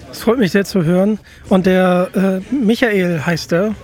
Das 0.10 0.20
freut 0.22 0.40
mich 0.40 0.52
sehr 0.52 0.66
zu 0.66 0.84
hören. 0.86 1.20
Und 1.50 1.66
der 1.66 2.42
äh, 2.52 2.54
Michael 2.56 3.22
heißt 3.26 3.52
er. 3.54 3.76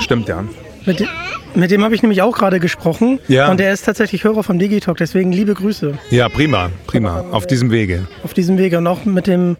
Stimmt, 0.00 0.28
ja. 0.28 0.44
Mit, 0.84 1.00
dem- 1.00 1.08
mit 1.54 1.70
dem 1.70 1.82
habe 1.84 1.94
ich 1.94 2.02
nämlich 2.02 2.22
auch 2.22 2.36
gerade 2.36 2.60
gesprochen. 2.60 3.18
Ja. 3.28 3.50
Und 3.50 3.58
der 3.58 3.72
ist 3.72 3.84
tatsächlich 3.84 4.24
Hörer 4.24 4.42
vom 4.42 4.58
Digitalk. 4.58 4.98
Deswegen 4.98 5.32
liebe 5.32 5.54
Grüße 5.54 5.98
Ja, 6.10 6.28
prima, 6.28 6.70
prima. 6.86 7.20
Auf 7.32 7.46
diesem 7.46 7.70
Wege. 7.70 8.06
auf 8.22 8.34
diesem 8.34 8.58
Wege. 8.58 8.78
Und 8.78 8.86
auch 8.86 9.04
mit 9.04 9.26
dem 9.26 9.56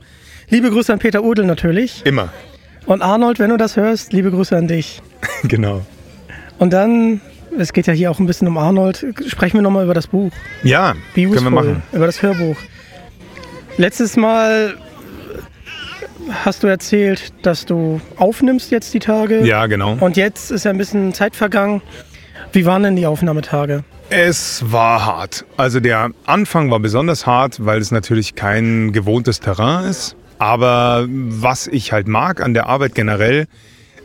liebe 0.49 0.71
Grüße 0.71 0.93
an 0.93 0.99
Peter 0.99 1.23
Odel 1.23 1.45
natürlich. 1.45 2.05
Immer. 2.05 2.31
Und 2.87 3.03
Arnold, 3.03 3.39
wenn 3.39 3.51
du 3.51 3.57
das 3.57 3.77
hörst, 3.77 4.13
liebe 4.13 4.31
Grüße 4.31 4.57
an 4.57 4.69
dich. 4.69 5.03
genau. 5.45 5.85
Und 6.59 6.73
dann, 6.73 7.21
es 7.59 7.73
geht 7.73 7.87
ja 7.87 7.93
hier 7.93 8.11
auch 8.11 8.19
ein 8.19 8.27
bisschen 8.27 8.49
um 8.49 8.57
Arnold, 8.59 9.05
sprechen 9.27 9.59
wir 9.59 9.63
nochmal 9.63 9.85
über 9.85 9.95
das 9.95 10.07
Buch. 10.07 10.31
Ja, 10.63 10.95
Be 11.15 11.25
können 11.25 11.45
wir 11.45 11.51
machen. 11.51 11.83
Über 11.93 12.07
das 12.07 12.23
Hörbuch. 12.23 12.57
Letztes 13.77 14.17
Mal 14.17 14.77
hast 16.45 16.63
du 16.63 16.67
erzählt, 16.67 17.33
dass 17.43 17.67
du 17.67 18.01
aufnimmst 18.17 18.71
jetzt 18.71 18.95
die 18.95 18.99
Tage. 18.99 19.45
Ja, 19.45 19.67
genau. 19.67 19.97
Und 20.01 20.17
jetzt 20.17 20.51
ist 20.51 20.65
ja 20.65 20.71
ein 20.71 20.79
bisschen 20.79 21.13
Zeit 21.13 21.37
vergangen. 21.37 21.83
Wie 22.53 22.65
waren 22.65 22.83
denn 22.83 22.97
die 22.97 23.07
Aufnahmetage? 23.07 23.85
Es 24.09 24.63
war 24.71 25.05
hart. 25.05 25.45
Also 25.57 25.81
der 25.81 26.11
Anfang 26.27 26.71
war 26.71 26.79
besonders 26.79 27.27
hart, 27.27 27.65
weil 27.65 27.81
es 27.81 27.91
natürlich 27.91 28.35
kein 28.35 28.93
gewohntes 28.93 29.41
Terrain 29.41 29.91
ist. 29.91 30.17
Aber 30.39 31.07
was 31.09 31.67
ich 31.67 31.93
halt 31.93 32.09
mag 32.09 32.41
an 32.41 32.55
der 32.55 32.67
Arbeit 32.67 32.95
generell, 32.95 33.47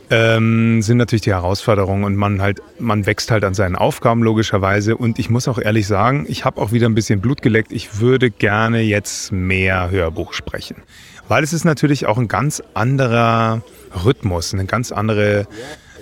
ähm, 0.10 0.82
sind 0.82 0.98
natürlich 0.98 1.22
die 1.22 1.32
Herausforderungen 1.32 2.04
und 2.04 2.16
man 2.18 2.42
halt, 2.42 2.62
man 2.80 3.06
wächst 3.06 3.32
halt 3.32 3.46
an 3.46 3.54
seinen 3.54 3.78
Aufgaben 3.78 4.24
logischerweise. 4.24 4.98
Und 4.98 5.20
ich 5.20 5.30
muss 5.30 5.48
auch 5.48 5.58
ehrlich 5.58 5.88
sagen, 5.88 6.26
ich 6.28 6.44
habe 6.44 6.62
auch 6.62 6.74
wieder 6.74 6.88
ein 6.88 6.96
bisschen 6.96 7.22
Blut 7.22 7.42
geleckt. 7.42 7.72
Ich 7.72 8.00
würde 8.00 8.30
gerne 8.30 8.82
jetzt 8.82 9.32
mehr 9.32 9.90
Hörbuch 9.90 10.34
sprechen. 10.34 10.76
Weil 11.30 11.44
es 11.44 11.54
ist 11.54 11.64
natürlich 11.64 12.08
auch 12.08 12.18
ein 12.18 12.28
ganz 12.28 12.62
anderer 12.74 13.62
Rhythmus, 14.04 14.54
eine 14.54 14.66
ganz 14.66 14.92
andere 14.92 15.48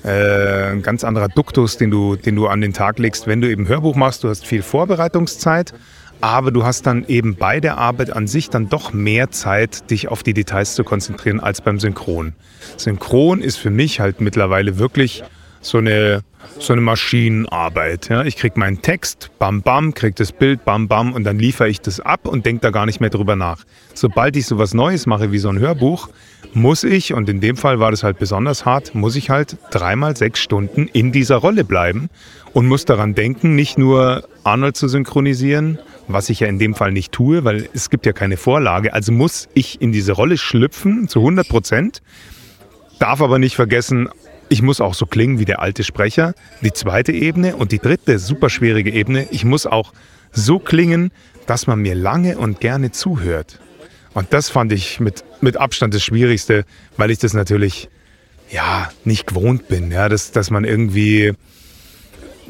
äh, 0.04 0.72
ein 0.72 0.82
ganz 0.82 1.04
anderer 1.04 1.28
Duktus, 1.28 1.78
den 1.78 1.92
du, 1.92 2.16
den 2.16 2.36
du 2.36 2.48
an 2.48 2.62
den 2.62 2.74
Tag 2.74 3.00
legst, 3.00 3.28
wenn 3.28 3.42
du 3.42 3.50
eben 3.50 3.68
Hörbuch 3.68 3.96
machst. 3.96 4.24
Du 4.24 4.30
hast 4.30 4.46
viel 4.46 4.62
Vorbereitungszeit, 4.62 5.74
aber 6.22 6.52
du 6.52 6.64
hast 6.64 6.86
dann 6.86 7.06
eben 7.08 7.36
bei 7.36 7.60
der 7.60 7.78
Arbeit 7.78 8.16
an 8.16 8.28
sich 8.28 8.50
dann 8.50 8.70
doch 8.70 8.94
mehr 8.94 9.32
Zeit, 9.32 9.90
dich 9.90 10.08
auf 10.10 10.24
die 10.24 10.34
Details 10.34 10.76
zu 10.76 10.84
konzentrieren 10.84 11.40
als 11.40 11.62
beim 11.62 11.80
Synchron. 11.80 12.34
Synchron 12.78 13.42
ist 13.42 13.58
für 13.58 13.70
mich 13.70 14.00
halt 14.00 14.22
mittlerweile 14.22 14.78
wirklich 14.78 15.24
so 15.62 15.78
eine, 15.78 16.22
so 16.60 16.74
eine 16.74 16.82
Maschinenarbeit. 16.82 18.10
Ja? 18.10 18.24
Ich 18.24 18.38
krieg 18.38 18.58
meinen 18.58 18.82
Text, 18.82 19.32
bam 19.40 19.62
bam, 19.62 19.94
krieg 19.94 20.16
das 20.16 20.32
Bild, 20.32 20.66
bam 20.66 20.88
bam 20.88 21.14
und 21.14 21.24
dann 21.24 21.40
liefere 21.40 21.70
ich 21.70 21.82
das 21.82 22.00
ab 22.00 22.28
und 22.28 22.46
denke 22.46 22.62
da 22.62 22.70
gar 22.70 22.86
nicht 22.86 23.00
mehr 23.00 23.10
drüber 23.10 23.36
nach. 23.36 23.64
Sobald 23.94 24.36
ich 24.36 24.46
sowas 24.46 24.74
Neues 24.74 25.06
mache 25.06 25.32
wie 25.32 25.40
so 25.40 25.50
ein 25.50 25.60
Hörbuch, 25.60 26.10
muss 26.54 26.84
ich, 26.84 27.14
und 27.14 27.30
in 27.30 27.42
dem 27.42 27.58
Fall 27.58 27.80
war 27.80 27.92
das 27.92 28.04
halt 28.04 28.18
besonders 28.18 28.66
hart, 28.66 28.96
muss 28.96 29.16
ich 29.16 29.30
halt 29.30 29.58
dreimal 29.72 30.16
sechs 30.16 30.40
Stunden 30.40 30.88
in 30.88 31.12
dieser 31.12 31.36
Rolle 31.38 31.64
bleiben 31.64 32.10
und 32.54 32.68
muss 32.68 32.86
daran 32.86 33.14
denken, 33.14 33.56
nicht 33.56 33.78
nur 33.78 34.28
Arnold 34.44 34.76
zu 34.76 34.88
synchronisieren, 34.88 35.80
was 36.08 36.30
ich 36.30 36.40
ja 36.40 36.48
in 36.48 36.58
dem 36.58 36.74
Fall 36.74 36.92
nicht 36.92 37.12
tue, 37.12 37.44
weil 37.44 37.70
es 37.74 37.90
gibt 37.90 38.06
ja 38.06 38.14
keine 38.14 38.38
Vorlage, 38.38 38.94
also 38.94 39.12
muss 39.12 39.48
ich 39.54 39.82
in 39.82 39.92
diese 39.92 40.14
Rolle 40.14 40.38
schlüpfen 40.38 41.08
zu 41.08 41.20
100 41.20 41.48
Prozent, 41.48 42.02
darf 42.98 43.22
aber 43.22 43.38
nicht 43.38 43.56
vergessen, 43.56 44.10
ich 44.50 44.62
muss 44.62 44.82
auch 44.82 44.94
so 44.94 45.06
klingen 45.06 45.40
wie 45.40 45.46
der 45.46 45.62
alte 45.62 45.84
Sprecher. 45.84 46.34
Die 46.62 46.74
zweite 46.74 47.12
Ebene 47.12 47.56
und 47.56 47.72
die 47.72 47.80
dritte 47.80 48.20
super 48.20 48.50
schwierige 48.50 48.92
Ebene, 48.92 49.28
ich 49.32 49.46
muss 49.46 49.66
auch 49.66 49.94
so 50.32 50.60
klingen, 50.60 51.12
dass 51.46 51.68
man 51.68 51.80
mir 51.80 51.96
lange 51.96 52.38
und 52.38 52.60
gerne 52.60 52.92
zuhört. 52.92 53.60
Und 54.14 54.34
das 54.34 54.50
fand 54.50 54.72
ich 54.72 55.00
mit, 55.00 55.24
mit 55.42 55.58
Abstand 55.58 55.94
das 55.94 56.04
Schwierigste, 56.04 56.66
weil 56.98 57.12
ich 57.12 57.20
das 57.20 57.34
natürlich 57.34 57.90
ja 58.52 58.92
nicht 59.06 59.28
gewohnt 59.28 59.68
bin, 59.68 59.92
ja, 59.92 60.10
dass, 60.10 60.32
dass 60.32 60.50
man 60.50 60.66
irgendwie 60.66 61.34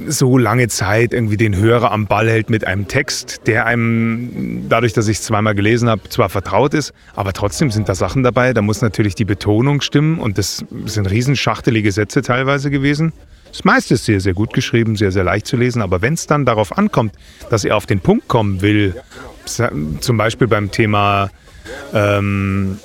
so 0.08 0.38
lange 0.38 0.68
Zeit 0.68 1.14
irgendwie 1.14 1.38
den 1.38 1.56
Hörer 1.56 1.92
am 1.92 2.08
Ball 2.08 2.30
hält 2.30 2.50
mit 2.50 2.66
einem 2.66 2.88
Text, 2.88 3.42
der 3.48 3.66
einem, 3.66 4.66
dadurch, 4.70 4.94
dass 4.94 5.08
ich 5.08 5.18
es 5.18 5.24
zweimal 5.24 5.56
gelesen 5.56 5.90
habe, 5.90 6.08
zwar 6.10 6.30
vertraut 6.30 6.74
ist, 6.74 6.94
aber 7.16 7.34
trotzdem 7.34 7.72
sind 7.72 7.90
da 7.90 7.96
Sachen 7.96 8.24
dabei. 8.24 8.54
Da 8.54 8.62
muss 8.62 8.82
natürlich 8.82 9.16
die 9.16 9.26
Betonung 9.26 9.82
stimmen 9.82 10.20
und 10.20 10.38
das 10.38 10.64
sind 10.86 11.10
riesenschachtelige 11.10 11.92
Sätze 11.92 12.22
teilweise 12.22 12.70
gewesen. 12.70 13.14
Das 13.52 13.64
meiste 13.64 13.96
ist 13.96 14.06
sehr, 14.06 14.20
sehr 14.20 14.34
gut 14.34 14.54
geschrieben, 14.54 14.96
sehr, 14.96 15.12
sehr 15.12 15.24
leicht 15.24 15.48
zu 15.48 15.58
lesen, 15.58 15.82
aber 15.82 16.02
wenn 16.02 16.14
es 16.14 16.28
dann 16.28 16.46
darauf 16.46 16.78
ankommt, 16.78 17.14
dass 17.50 17.66
er 17.66 17.76
auf 17.78 17.86
den 17.86 18.00
Punkt 18.00 18.28
kommen 18.28 18.62
will, 18.62 18.96
zum 19.46 20.18
Beispiel 20.18 20.48
beim 20.48 20.70
Thema, 20.70 21.32
ähm, 21.94 22.80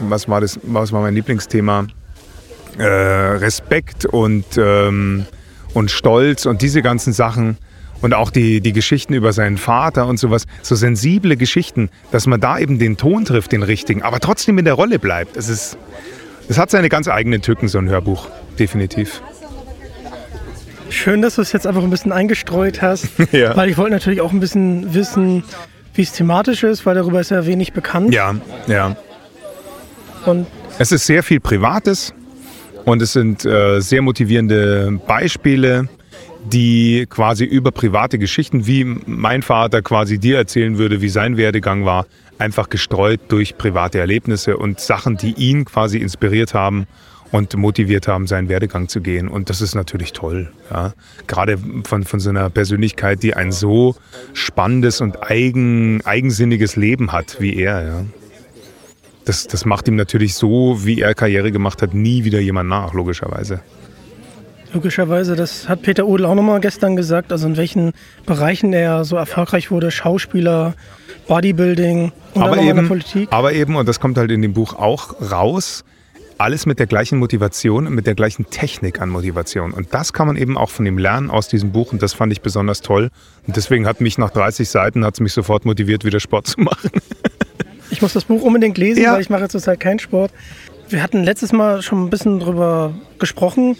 was 0.00 0.28
war 0.28 0.40
das, 0.40 0.60
was 0.62 0.92
war 0.92 1.02
mein 1.02 1.14
Lieblingsthema? 1.14 1.86
Äh, 2.78 2.84
Respekt 2.84 4.04
und 4.04 4.44
ähm, 4.58 5.26
und 5.76 5.90
Stolz 5.90 6.46
und 6.46 6.62
diese 6.62 6.80
ganzen 6.80 7.12
Sachen 7.12 7.58
und 8.00 8.14
auch 8.14 8.30
die, 8.30 8.62
die 8.62 8.72
Geschichten 8.72 9.12
über 9.12 9.34
seinen 9.34 9.58
Vater 9.58 10.06
und 10.06 10.18
sowas, 10.18 10.46
so 10.62 10.74
sensible 10.74 11.36
Geschichten, 11.36 11.90
dass 12.12 12.26
man 12.26 12.40
da 12.40 12.58
eben 12.58 12.78
den 12.78 12.96
Ton 12.96 13.26
trifft, 13.26 13.52
den 13.52 13.62
richtigen, 13.62 14.02
aber 14.02 14.18
trotzdem 14.18 14.56
in 14.58 14.64
der 14.64 14.74
Rolle 14.74 14.98
bleibt. 14.98 15.36
Es 15.36 15.50
ist, 15.50 15.76
es 16.48 16.56
hat 16.56 16.70
seine 16.70 16.88
ganz 16.88 17.08
eigenen 17.08 17.42
Tücken, 17.42 17.68
so 17.68 17.76
ein 17.76 17.90
Hörbuch, 17.90 18.28
definitiv. 18.58 19.20
Schön, 20.88 21.20
dass 21.20 21.34
du 21.34 21.42
es 21.42 21.52
jetzt 21.52 21.66
einfach 21.66 21.82
ein 21.82 21.90
bisschen 21.90 22.12
eingestreut 22.12 22.80
hast. 22.80 23.08
Ja. 23.32 23.54
Weil 23.54 23.68
ich 23.68 23.76
wollte 23.76 23.92
natürlich 23.92 24.22
auch 24.22 24.32
ein 24.32 24.40
bisschen 24.40 24.94
wissen, 24.94 25.44
wie 25.92 26.02
es 26.02 26.12
thematisch 26.12 26.62
ist, 26.62 26.86
weil 26.86 26.94
darüber 26.94 27.20
ist 27.20 27.30
ja 27.30 27.44
wenig 27.44 27.74
bekannt. 27.74 28.14
Ja, 28.14 28.34
ja. 28.66 28.96
Und 30.24 30.46
Es 30.78 30.90
ist 30.90 31.04
sehr 31.04 31.22
viel 31.22 31.40
Privates 31.40 32.14
und 32.86 33.02
es 33.02 33.12
sind 33.12 33.44
äh, 33.44 33.80
sehr 33.80 34.00
motivierende 34.00 35.00
Beispiele, 35.06 35.88
die 36.44 37.06
quasi 37.10 37.44
über 37.44 37.72
private 37.72 38.16
Geschichten, 38.16 38.68
wie 38.68 38.84
mein 38.84 39.42
Vater 39.42 39.82
quasi 39.82 40.18
dir 40.18 40.36
erzählen 40.36 40.78
würde, 40.78 41.00
wie 41.00 41.08
sein 41.08 41.36
Werdegang 41.36 41.84
war, 41.84 42.06
einfach 42.38 42.68
gestreut 42.68 43.20
durch 43.26 43.58
private 43.58 43.98
Erlebnisse 43.98 44.56
und 44.56 44.78
Sachen, 44.78 45.16
die 45.16 45.32
ihn 45.32 45.64
quasi 45.64 45.98
inspiriert 45.98 46.54
haben 46.54 46.86
und 47.32 47.56
motiviert 47.56 48.06
haben, 48.06 48.28
seinen 48.28 48.48
Werdegang 48.48 48.88
zu 48.88 49.00
gehen. 49.00 49.26
Und 49.26 49.50
das 49.50 49.60
ist 49.60 49.74
natürlich 49.74 50.12
toll. 50.12 50.52
Ja? 50.70 50.94
Gerade 51.26 51.58
von, 51.82 52.04
von 52.04 52.20
so 52.20 52.30
einer 52.30 52.50
Persönlichkeit, 52.50 53.20
die 53.24 53.34
ein 53.34 53.50
so 53.50 53.96
spannendes 54.32 55.00
und 55.00 55.28
eigen, 55.28 56.06
eigensinniges 56.06 56.76
Leben 56.76 57.10
hat 57.10 57.38
wie 57.40 57.56
er. 57.56 57.84
Ja? 57.84 58.04
Das, 59.26 59.46
das 59.48 59.64
macht 59.64 59.88
ihm 59.88 59.96
natürlich 59.96 60.34
so, 60.34 60.84
wie 60.84 61.00
er 61.02 61.14
Karriere 61.14 61.52
gemacht 61.52 61.82
hat, 61.82 61.92
nie 61.92 62.24
wieder 62.24 62.40
jemand 62.40 62.70
nach, 62.70 62.94
logischerweise. 62.94 63.60
logischerweise, 64.72 65.36
das 65.36 65.68
hat 65.68 65.82
Peter 65.82 66.06
Odel 66.06 66.26
auch 66.26 66.34
nochmal 66.34 66.60
gestern 66.60 66.96
gesagt, 66.96 67.32
also 67.32 67.46
in 67.46 67.56
welchen 67.56 67.92
Bereichen 68.24 68.72
er 68.72 69.04
so 69.04 69.16
erfolgreich 69.16 69.70
wurde, 69.70 69.90
Schauspieler, 69.90 70.74
Bodybuilding 71.26 72.12
und 72.34 72.42
aber 72.42 72.58
eben, 72.58 72.86
Politik. 72.86 73.28
aber 73.32 73.52
eben, 73.52 73.76
und 73.76 73.88
das 73.88 74.00
kommt 74.00 74.16
halt 74.16 74.30
in 74.30 74.42
dem 74.42 74.52
Buch 74.52 74.74
auch 74.74 75.14
raus, 75.20 75.84
alles 76.38 76.66
mit 76.66 76.78
der 76.78 76.86
gleichen 76.86 77.18
Motivation 77.18 77.86
und 77.86 77.94
mit 77.94 78.06
der 78.06 78.14
gleichen 78.14 78.50
Technik 78.50 79.00
an 79.00 79.08
Motivation. 79.08 79.72
Und 79.72 79.94
das 79.94 80.12
kann 80.12 80.26
man 80.26 80.36
eben 80.36 80.56
auch 80.58 80.70
von 80.70 80.86
ihm 80.86 80.98
lernen 80.98 81.30
aus 81.30 81.48
diesem 81.48 81.72
Buch 81.72 81.92
und 81.92 82.02
das 82.02 82.12
fand 82.12 82.32
ich 82.32 82.42
besonders 82.42 82.82
toll. 82.82 83.10
Und 83.46 83.56
deswegen 83.56 83.86
hat 83.86 84.00
mich 84.00 84.18
nach 84.18 84.30
30 84.30 84.68
Seiten 84.68 85.04
hat's 85.04 85.18
mich 85.20 85.32
sofort 85.32 85.64
motiviert, 85.64 86.04
wieder 86.04 86.20
Sport 86.20 86.46
zu 86.46 86.60
machen. 86.60 86.90
Ich 87.90 88.02
muss 88.02 88.12
das 88.12 88.24
Buch 88.24 88.42
unbedingt 88.42 88.78
lesen, 88.78 89.02
Ja. 89.02 89.14
weil 89.14 89.20
ich 89.20 89.30
mache 89.30 89.48
zurzeit 89.48 89.80
keinen 89.80 89.98
Sport. 89.98 90.32
Wir 90.88 91.02
hatten 91.02 91.24
letztes 91.24 91.52
Mal 91.52 91.82
schon 91.82 92.04
ein 92.04 92.10
bisschen 92.10 92.40
drüber 92.40 92.94
gesprochen. 93.18 93.76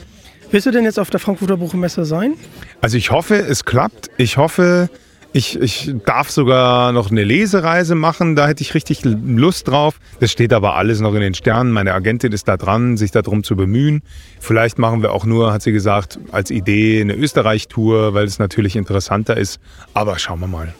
Willst 0.51 0.67
du 0.67 0.71
denn 0.71 0.85
jetzt 0.85 0.99
auf 0.99 1.11
der 1.11 1.21
Frankfurter 1.21 1.57
Buchmesse 1.57 2.05
sein? 2.05 2.35
Also 2.81 2.97
ich 2.97 3.11
hoffe, 3.11 3.37
es 3.37 3.65
klappt. 3.65 4.11
Ich 4.17 4.37
hoffe, 4.37 4.89
Ich, 5.33 5.61
ich 5.61 5.93
darf 6.07 6.31
sogar 6.31 6.93
noch 6.93 7.11
eine 7.11 7.23
Lesereise 7.23 7.95
machen, 7.95 8.37
da 8.37 8.47
hätte 8.49 8.63
ich 8.63 8.73
richtig 8.73 9.01
Lust 9.05 9.69
drauf. 9.69 9.99
Das 10.19 10.33
steht 10.33 10.51
aber 10.55 10.77
alles 10.77 11.01
noch 11.01 11.13
in 11.15 11.21
den 11.21 11.35
Sternen. 11.35 11.73
Meine 11.73 11.93
Agentin 11.93 12.33
ist 12.33 12.49
da 12.49 12.57
dran, 12.57 12.97
sich 12.97 13.11
darum 13.11 13.45
zu 13.45 13.55
bemühen. 13.55 14.01
Vielleicht 14.41 14.79
machen 14.79 15.03
wir 15.03 15.13
auch 15.13 15.27
nur, 15.27 15.53
hat 15.53 15.61
sie 15.61 15.73
gesagt, 15.73 16.19
als 16.33 16.51
Idee 16.51 17.03
eine 17.03 17.15
Österreich-Tour, 17.17 18.15
weil 18.15 18.25
es 18.25 18.39
natürlich 18.39 18.77
interessanter 18.77 19.37
ist. 19.37 19.61
Aber 19.93 20.19
schauen 20.19 20.41
wir 20.41 20.47
mal. 20.47 20.75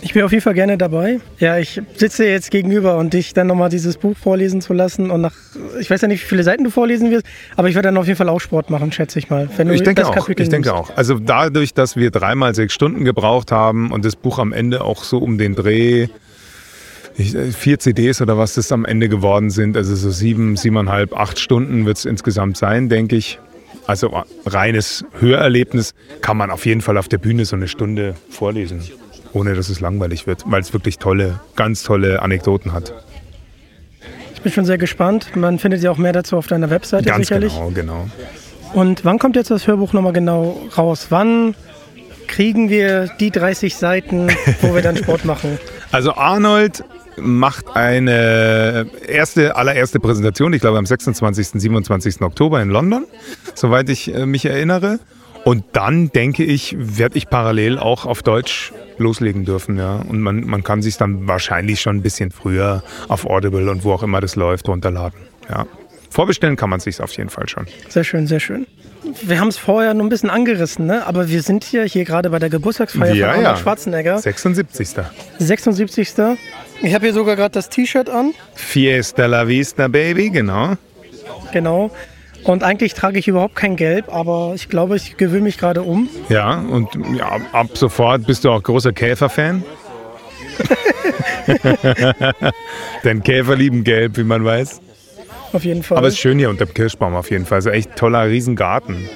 Ich 0.00 0.14
bin 0.14 0.22
auf 0.22 0.30
jeden 0.30 0.42
Fall 0.42 0.54
gerne 0.54 0.78
dabei. 0.78 1.20
Ja, 1.38 1.58
ich 1.58 1.80
sitze 1.96 2.24
jetzt 2.26 2.50
gegenüber 2.50 2.98
und 2.98 3.14
dich 3.14 3.34
dann 3.34 3.48
nochmal 3.48 3.68
dieses 3.68 3.96
Buch 3.96 4.16
vorlesen 4.16 4.60
zu 4.60 4.72
lassen 4.72 5.10
und 5.10 5.20
nach, 5.20 5.34
ich 5.80 5.90
weiß 5.90 6.02
ja 6.02 6.08
nicht, 6.08 6.22
wie 6.22 6.26
viele 6.26 6.44
Seiten 6.44 6.64
du 6.64 6.70
vorlesen 6.70 7.10
wirst, 7.10 7.26
aber 7.56 7.68
ich 7.68 7.74
werde 7.74 7.88
dann 7.88 7.96
auf 7.96 8.06
jeden 8.06 8.16
Fall 8.16 8.28
auch 8.28 8.40
Sport 8.40 8.70
machen, 8.70 8.92
schätze 8.92 9.18
ich 9.18 9.28
mal. 9.28 9.48
ich 9.48 9.82
denke 9.82 10.06
auch. 10.06 10.28
ich 10.28 10.48
denke 10.48 10.74
auch. 10.74 10.96
Also 10.96 11.18
dadurch, 11.18 11.74
dass 11.74 11.96
wir 11.96 12.10
dreimal 12.10 12.54
sechs 12.54 12.74
Stunden 12.74 13.04
gebraucht 13.04 13.50
haben 13.50 13.90
und 13.90 14.04
das 14.04 14.14
Buch 14.14 14.38
am 14.38 14.52
Ende 14.52 14.84
auch 14.84 15.02
so 15.02 15.18
um 15.18 15.36
den 15.36 15.56
Dreh 15.56 16.08
äh, 17.18 17.50
vier 17.50 17.78
CDs 17.80 18.22
oder 18.22 18.38
was 18.38 18.54
das 18.54 18.70
am 18.70 18.84
Ende 18.84 19.08
geworden 19.08 19.50
sind, 19.50 19.76
also 19.76 19.96
so 19.96 20.10
sieben, 20.10 20.56
siebeneinhalb, 20.56 21.12
acht 21.14 21.40
Stunden 21.40 21.86
wird 21.86 21.98
es 21.98 22.04
insgesamt 22.04 22.56
sein, 22.56 22.88
denke 22.88 23.16
ich. 23.16 23.40
Also 23.86 24.22
reines 24.44 25.04
Hörerlebnis 25.18 25.94
kann 26.20 26.36
man 26.36 26.50
auf 26.50 26.66
jeden 26.66 26.82
Fall 26.82 26.98
auf 26.98 27.08
der 27.08 27.18
Bühne 27.18 27.46
so 27.46 27.56
eine 27.56 27.68
Stunde 27.68 28.14
vorlesen 28.28 28.82
ohne 29.32 29.54
dass 29.54 29.68
es 29.68 29.80
langweilig 29.80 30.26
wird, 30.26 30.44
weil 30.46 30.60
es 30.60 30.72
wirklich 30.72 30.98
tolle, 30.98 31.40
ganz 31.56 31.82
tolle 31.82 32.22
Anekdoten 32.22 32.72
hat. 32.72 32.92
Ich 34.34 34.42
bin 34.42 34.52
schon 34.52 34.64
sehr 34.64 34.78
gespannt. 34.78 35.34
Man 35.34 35.58
findet 35.58 35.82
ja 35.82 35.90
auch 35.90 35.98
mehr 35.98 36.12
dazu 36.12 36.36
auf 36.36 36.46
deiner 36.46 36.70
Webseite 36.70 37.04
ganz 37.06 37.26
sicherlich. 37.26 37.52
Genau, 37.54 37.70
genau. 37.70 38.08
Und 38.72 39.04
wann 39.04 39.18
kommt 39.18 39.36
jetzt 39.36 39.50
das 39.50 39.66
Hörbuch 39.66 39.92
nochmal 39.92 40.12
genau 40.12 40.60
raus? 40.76 41.06
Wann 41.10 41.54
kriegen 42.28 42.68
wir 42.70 43.08
die 43.18 43.30
30 43.30 43.74
Seiten, 43.74 44.28
wo 44.60 44.74
wir 44.74 44.82
dann 44.82 44.96
Sport 45.02 45.24
machen? 45.24 45.58
Also 45.90 46.14
Arnold 46.14 46.84
macht 47.16 47.74
eine 47.74 48.86
erste, 49.06 49.56
allererste 49.56 49.98
Präsentation, 49.98 50.52
ich 50.52 50.60
glaube 50.60 50.78
am 50.78 50.86
26. 50.86 51.60
27. 51.60 52.20
Oktober 52.22 52.62
in 52.62 52.68
London, 52.68 53.06
soweit 53.54 53.88
ich 53.88 54.14
äh, 54.14 54.26
mich 54.26 54.44
erinnere. 54.44 55.00
Und 55.48 55.64
dann 55.72 56.12
denke 56.12 56.44
ich, 56.44 56.76
werde 56.78 57.16
ich 57.16 57.30
parallel 57.30 57.78
auch 57.78 58.04
auf 58.04 58.22
Deutsch 58.22 58.70
loslegen 58.98 59.46
dürfen, 59.46 59.78
ja. 59.78 59.96
Und 59.96 60.20
man, 60.20 60.44
man 60.44 60.62
kann 60.62 60.82
sich 60.82 60.98
dann 60.98 61.26
wahrscheinlich 61.26 61.80
schon 61.80 61.96
ein 61.96 62.02
bisschen 62.02 62.30
früher 62.30 62.82
auf 63.08 63.24
Audible 63.24 63.70
und 63.70 63.82
wo 63.82 63.94
auch 63.94 64.02
immer 64.02 64.20
das 64.20 64.36
läuft, 64.36 64.68
runterladen. 64.68 65.18
Ja. 65.48 65.66
Vorbestellen 66.10 66.56
kann 66.56 66.68
man 66.68 66.80
sich 66.80 67.00
auf 67.00 67.12
jeden 67.12 67.30
Fall 67.30 67.48
schon. 67.48 67.66
Sehr 67.88 68.04
schön, 68.04 68.26
sehr 68.26 68.40
schön. 68.40 68.66
Wir 69.22 69.40
haben 69.40 69.48
es 69.48 69.56
vorher 69.56 69.94
nur 69.94 70.04
ein 70.04 70.10
bisschen 70.10 70.28
angerissen, 70.28 70.84
ne? 70.84 71.06
aber 71.06 71.30
wir 71.30 71.40
sind 71.40 71.64
hier, 71.64 71.84
hier 71.84 72.04
gerade 72.04 72.28
bei 72.28 72.38
der 72.38 72.50
Geburtstagsfeier 72.50 73.14
ja, 73.14 73.32
von 73.32 73.42
ja. 73.42 73.56
Schwarzenegger. 73.56 74.18
76. 74.18 74.96
76. 75.38 76.08
Ich 76.82 76.94
habe 76.94 77.06
hier 77.06 77.14
sogar 77.14 77.36
gerade 77.36 77.52
das 77.52 77.70
T-Shirt 77.70 78.10
an. 78.10 78.34
Fiesta 78.54 79.24
la 79.24 79.48
Vista, 79.48 79.88
Baby, 79.88 80.28
genau. 80.28 80.74
Genau. 81.52 81.90
Und 82.44 82.62
eigentlich 82.62 82.94
trage 82.94 83.18
ich 83.18 83.28
überhaupt 83.28 83.56
kein 83.56 83.76
Gelb, 83.76 84.12
aber 84.12 84.52
ich 84.54 84.68
glaube, 84.68 84.96
ich 84.96 85.16
gewöhne 85.16 85.42
mich 85.42 85.58
gerade 85.58 85.82
um. 85.82 86.08
Ja, 86.28 86.58
und 86.58 86.88
ja, 87.16 87.38
ab 87.52 87.76
sofort 87.76 88.26
bist 88.26 88.44
du 88.44 88.50
auch 88.50 88.62
großer 88.62 88.92
Käfer-Fan? 88.92 89.64
Denn 93.04 93.22
Käfer 93.22 93.56
lieben 93.56 93.84
Gelb, 93.84 94.16
wie 94.16 94.24
man 94.24 94.44
weiß. 94.44 94.80
Auf 95.52 95.64
jeden 95.64 95.82
Fall. 95.82 95.98
Aber 95.98 96.08
es 96.08 96.14
ist 96.14 96.20
schön 96.20 96.38
hier 96.38 96.50
unter 96.50 96.66
dem 96.66 96.74
Kirschbaum 96.74 97.14
auf 97.14 97.30
jeden 97.30 97.46
Fall. 97.46 97.56
Also 97.56 97.70
echt 97.70 97.96
toller 97.96 98.28
Riesengarten. 98.28 99.08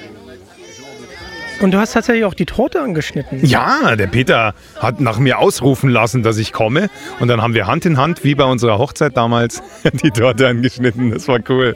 Und 1.61 1.71
du 1.71 1.77
hast 1.77 1.93
tatsächlich 1.93 2.25
auch 2.25 2.33
die 2.33 2.45
Torte 2.45 2.81
angeschnitten. 2.81 3.45
Ja, 3.45 3.95
der 3.95 4.07
Peter 4.07 4.53
hat 4.79 4.99
nach 4.99 5.19
mir 5.19 5.39
ausrufen 5.39 5.89
lassen, 5.89 6.23
dass 6.23 6.37
ich 6.37 6.51
komme. 6.51 6.89
Und 7.19 7.29
dann 7.29 7.41
haben 7.41 7.53
wir 7.53 7.67
Hand 7.67 7.85
in 7.85 7.97
Hand, 7.97 8.23
wie 8.23 8.35
bei 8.35 8.43
unserer 8.43 8.79
Hochzeit 8.79 9.15
damals, 9.15 9.61
die 10.03 10.11
Torte 10.11 10.47
angeschnitten. 10.47 11.11
Das 11.11 11.27
war 11.27 11.39
cool. 11.49 11.75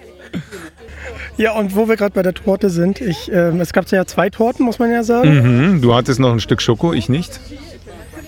Ja, 1.37 1.51
und 1.53 1.75
wo 1.75 1.87
wir 1.87 1.95
gerade 1.95 2.13
bei 2.13 2.23
der 2.23 2.33
Torte 2.33 2.69
sind, 2.69 2.99
ich, 2.99 3.31
äh, 3.31 3.49
es 3.59 3.71
gab 3.73 3.89
ja 3.91 4.05
zwei 4.05 4.29
Torten, 4.29 4.65
muss 4.65 4.79
man 4.79 4.91
ja 4.91 5.03
sagen. 5.03 5.73
Mhm, 5.75 5.81
du 5.81 5.93
hattest 5.93 6.19
noch 6.19 6.31
ein 6.31 6.39
Stück 6.39 6.61
Schoko, 6.61 6.93
ich 6.93 7.09
nicht. 7.09 7.39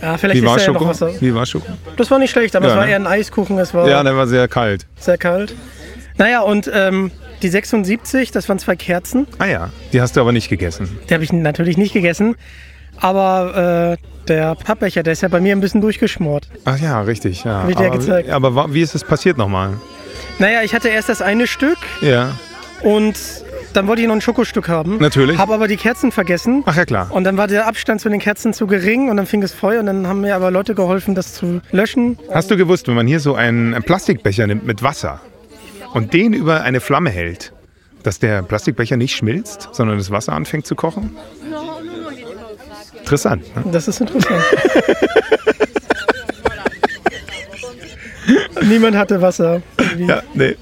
Ja, 0.01 0.18
vielleicht 0.18 0.42
Wie 0.42 0.46
war 0.46 0.58
ja 0.60 0.63
Schoko? 0.66 0.86
noch 0.86 1.00
was. 1.01 1.22
Wie 1.22 1.34
war 1.34 1.46
Schoko? 1.46 1.66
Das 1.98 2.10
war 2.12 2.20
nicht 2.20 2.32
schlecht, 2.32 2.56
aber 2.56 2.68
Ja, 2.68 2.72
es 2.74 2.78
war 2.78 2.86
ne? 2.86 2.92
eher 2.92 2.98
ein 2.98 3.08
Eiskuchen, 3.08 3.58
es 3.58 3.74
war 3.74 3.88
Ja, 3.89 4.04
der 4.04 4.15
war 4.15 4.28
sehr 4.28 4.48
kalt. 4.48 4.86
sehr 5.00 5.17
kalt. 5.17 5.56
Naja, 6.17 6.41
und 6.41 6.69
ähm, 6.74 7.12
die 7.41 7.50
76, 7.50 8.32
das 8.32 8.48
waren 8.48 8.60
zwei 8.60 8.76
Kerzen. 8.76 9.26
Ah 9.39 9.45
ja, 9.45 9.69
die 9.93 10.02
hast 10.02 10.15
du 10.15 10.22
aber 10.22 10.32
nicht 10.32 10.50
gegessen. 10.50 11.00
Die 11.10 11.13
habe 11.13 11.24
ich 11.24 11.32
natürlich 11.34 11.78
nicht 11.78 11.93
gegessen. 11.93 12.36
Aber 13.02 13.98
äh, 13.98 14.28
der 14.28 14.56
Pappbecher, 14.56 15.04
der 15.04 15.13
ist 15.13 15.22
ja 15.22 15.30
bei 15.30 15.39
mir 15.39 15.56
ein 15.56 15.62
bisschen 15.62 15.80
durchgeschmort. 15.82 16.50
Ach 16.65 16.78
ja, 16.78 17.02
richtig. 17.02 17.43
Ja. 17.45 17.63
Hab 17.63 17.69
ich 17.69 17.76
dir 17.78 17.88
aber, 17.88 17.98
gezeigt. 17.98 18.30
aber 18.30 18.74
wie 18.74 18.82
ist 18.82 18.93
das 18.93 19.04
passiert 19.06 19.38
nochmal? 19.38 19.74
Naja, 20.38 20.60
ich 20.63 20.74
hatte 20.74 20.89
erst 20.89 21.10
das 21.10 21.22
eine 21.22 21.48
Stück 21.48 21.78
Ja, 22.02 22.32
und 22.84 23.15
dann 23.74 23.88
wollte 23.88 24.02
ich 24.02 24.08
noch 24.08 24.15
ein 24.15 24.22
Schokostück 24.22 24.68
haben. 24.68 24.98
Natürlich. 24.98 25.38
Habe 25.38 25.54
aber 25.54 25.68
die 25.68 25.78
Kerzen 25.78 26.12
vergessen. 26.12 26.63
ach 26.65 26.76
ja 26.76 26.86
klar. 26.86 27.12
Und 27.12 27.24
dann 27.24 27.38
war 27.38 27.48
der 27.48 27.68
Abstand 27.68 28.02
zu 28.02 28.10
den 28.10 28.20
Kerzen 28.20 28.54
zu 28.54 28.68
gering 28.68 29.10
und 29.10 29.18
dann 29.18 29.26
fing 29.26 29.44
es 29.44 29.54
Feuer 29.54 29.80
und 29.80 29.86
dann 29.86 30.08
haben 30.08 30.22
mir 30.22 30.36
aber 30.36 30.52
Leute 30.52 30.76
geholfen, 30.76 31.15
das 31.15 31.34
zu 31.34 31.62
löschen. 31.72 32.18
Hast 32.34 32.50
du 32.52 32.58
gewusst, 32.58 32.88
wenn 32.88 32.96
man 32.96 33.08
hier 33.08 33.20
so 33.20 33.36
einen 33.36 33.82
Plastikbecher 33.84 34.48
nimmt 34.48 34.65
mit 34.65 34.82
Wasser 34.82 35.22
und 35.94 36.13
den 36.13 36.34
über 36.34 36.63
eine 36.63 36.80
Flamme 36.80 37.10
hält, 37.10 37.54
dass 38.04 38.20
der 38.20 38.42
Plastikbecher 38.44 38.98
nicht 38.98 39.15
schmilzt, 39.15 39.70
sondern 39.72 39.98
das 39.98 40.10
Wasser 40.10 40.34
anfängt 40.34 40.65
zu 40.65 40.76
kochen? 40.76 41.15
Interessant. 43.00 43.56
Ne? 43.56 43.72
Das 43.72 43.88
ist 43.88 44.02
interessant. 44.02 44.42
Niemand 48.62 48.96
hatte 48.96 49.22
Wasser. 49.22 49.62
Irgendwie. 49.78 50.08
Ja, 50.08 50.22
nee. 50.34 50.56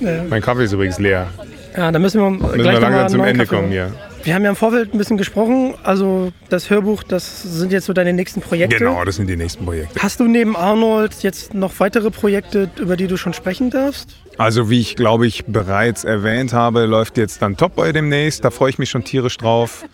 Ja. 0.00 0.24
Mein 0.28 0.42
Kaffee 0.42 0.64
ist 0.64 0.72
übrigens 0.72 0.98
leer. 0.98 1.28
Ja, 1.76 1.92
dann 1.92 2.02
müssen 2.02 2.20
wir 2.20 2.30
Müssen 2.30 2.52
gleich 2.54 2.76
wir 2.76 2.80
langsam 2.80 3.08
zum 3.08 3.24
Ende 3.24 3.44
Kaffee 3.44 3.56
kommen 3.56 3.70
hier. 3.70 3.92
Wir 4.24 4.34
haben 4.34 4.42
ja 4.42 4.50
im 4.50 4.56
Vorfeld 4.56 4.92
ein 4.92 4.98
bisschen 4.98 5.16
gesprochen. 5.16 5.74
Also 5.84 6.32
das 6.48 6.70
Hörbuch, 6.70 7.02
das 7.02 7.42
sind 7.42 7.72
jetzt 7.72 7.86
so 7.86 7.92
deine 7.92 8.12
nächsten 8.12 8.40
Projekte. 8.40 8.76
Genau, 8.76 9.04
das 9.04 9.16
sind 9.16 9.28
die 9.28 9.36
nächsten 9.36 9.64
Projekte. 9.64 10.02
Hast 10.02 10.20
du 10.20 10.24
neben 10.24 10.56
Arnold 10.56 11.22
jetzt 11.22 11.54
noch 11.54 11.78
weitere 11.78 12.10
Projekte, 12.10 12.68
über 12.80 12.96
die 12.96 13.06
du 13.06 13.16
schon 13.16 13.32
sprechen 13.32 13.70
darfst? 13.70 14.16
Also 14.36 14.70
wie 14.70 14.80
ich 14.80 14.96
glaube 14.96 15.26
ich 15.26 15.46
bereits 15.46 16.04
erwähnt 16.04 16.52
habe, 16.52 16.86
läuft 16.86 17.16
jetzt 17.16 17.42
dann 17.42 17.56
Top 17.56 17.76
Boy 17.76 17.92
demnächst. 17.92 18.44
Da 18.44 18.50
freue 18.50 18.70
ich 18.70 18.78
mich 18.78 18.90
schon 18.90 19.04
tierisch 19.04 19.36
drauf, 19.36 19.84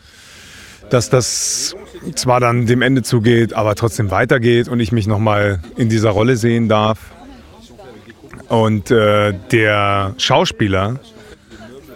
dass 0.90 1.10
das 1.10 1.76
zwar 2.14 2.40
dann 2.40 2.66
dem 2.66 2.82
Ende 2.82 3.02
zugeht, 3.02 3.52
aber 3.52 3.74
trotzdem 3.74 4.10
weitergeht 4.10 4.68
und 4.68 4.80
ich 4.80 4.90
mich 4.90 5.06
nochmal 5.06 5.60
in 5.76 5.88
dieser 5.88 6.10
Rolle 6.10 6.36
sehen 6.36 6.68
darf. 6.68 6.98
Und 8.48 8.90
äh, 8.90 9.35
der 9.50 10.14
Schauspieler, 10.18 11.00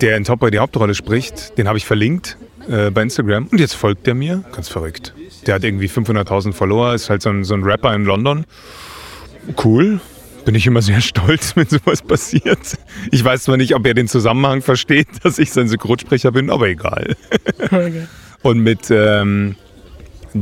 der 0.01 0.17
in 0.17 0.25
Top 0.25 0.41
Boy 0.41 0.51
die 0.51 0.59
Hauptrolle 0.59 0.95
spricht, 0.95 1.59
den 1.59 1.69
habe 1.69 1.79
ich 1.79 1.87
verlinkt 1.87 2.37
äh, 2.69 2.91
bei 2.91 3.03
Instagram 3.03 3.49
und 3.49 3.59
jetzt 3.59 3.75
folgt 3.75 4.07
er 4.09 4.15
mir. 4.15 4.45
Ganz 4.55 4.69
verrückt. 4.69 5.15
Der 5.47 5.55
hat 5.55 5.65
irgendwie 5.65 5.89
500.000 5.89 6.53
Follower, 6.53 6.95
ist 6.95 7.11
halt 7.11 7.23
so 7.23 7.31
ein, 7.31 7.45
so 7.45 7.55
ein 7.55 7.63
Rapper 7.63 7.95
in 7.95 8.05
London. 8.05 8.45
Cool. 9.63 10.01
Bin 10.45 10.55
ich 10.55 10.67
immer 10.67 10.83
sehr 10.83 11.01
stolz, 11.03 11.57
wenn 11.57 11.67
sowas 11.67 12.03
passiert. 12.03 12.79
Ich 13.11 13.25
weiß 13.25 13.45
zwar 13.45 13.57
nicht, 13.57 13.75
ob 13.75 13.87
er 13.87 13.95
den 13.95 14.09
Zusammenhang 14.09 14.63
versteht, 14.63 15.09
dass 15.23 15.39
ich 15.39 15.51
sein 15.53 15.69
Synchronsprecher 15.69 16.33
bin, 16.33 16.51
aber 16.51 16.69
egal. 16.69 17.17
Und 18.43 18.61
mit 18.61 18.91
ähm, 18.91 19.57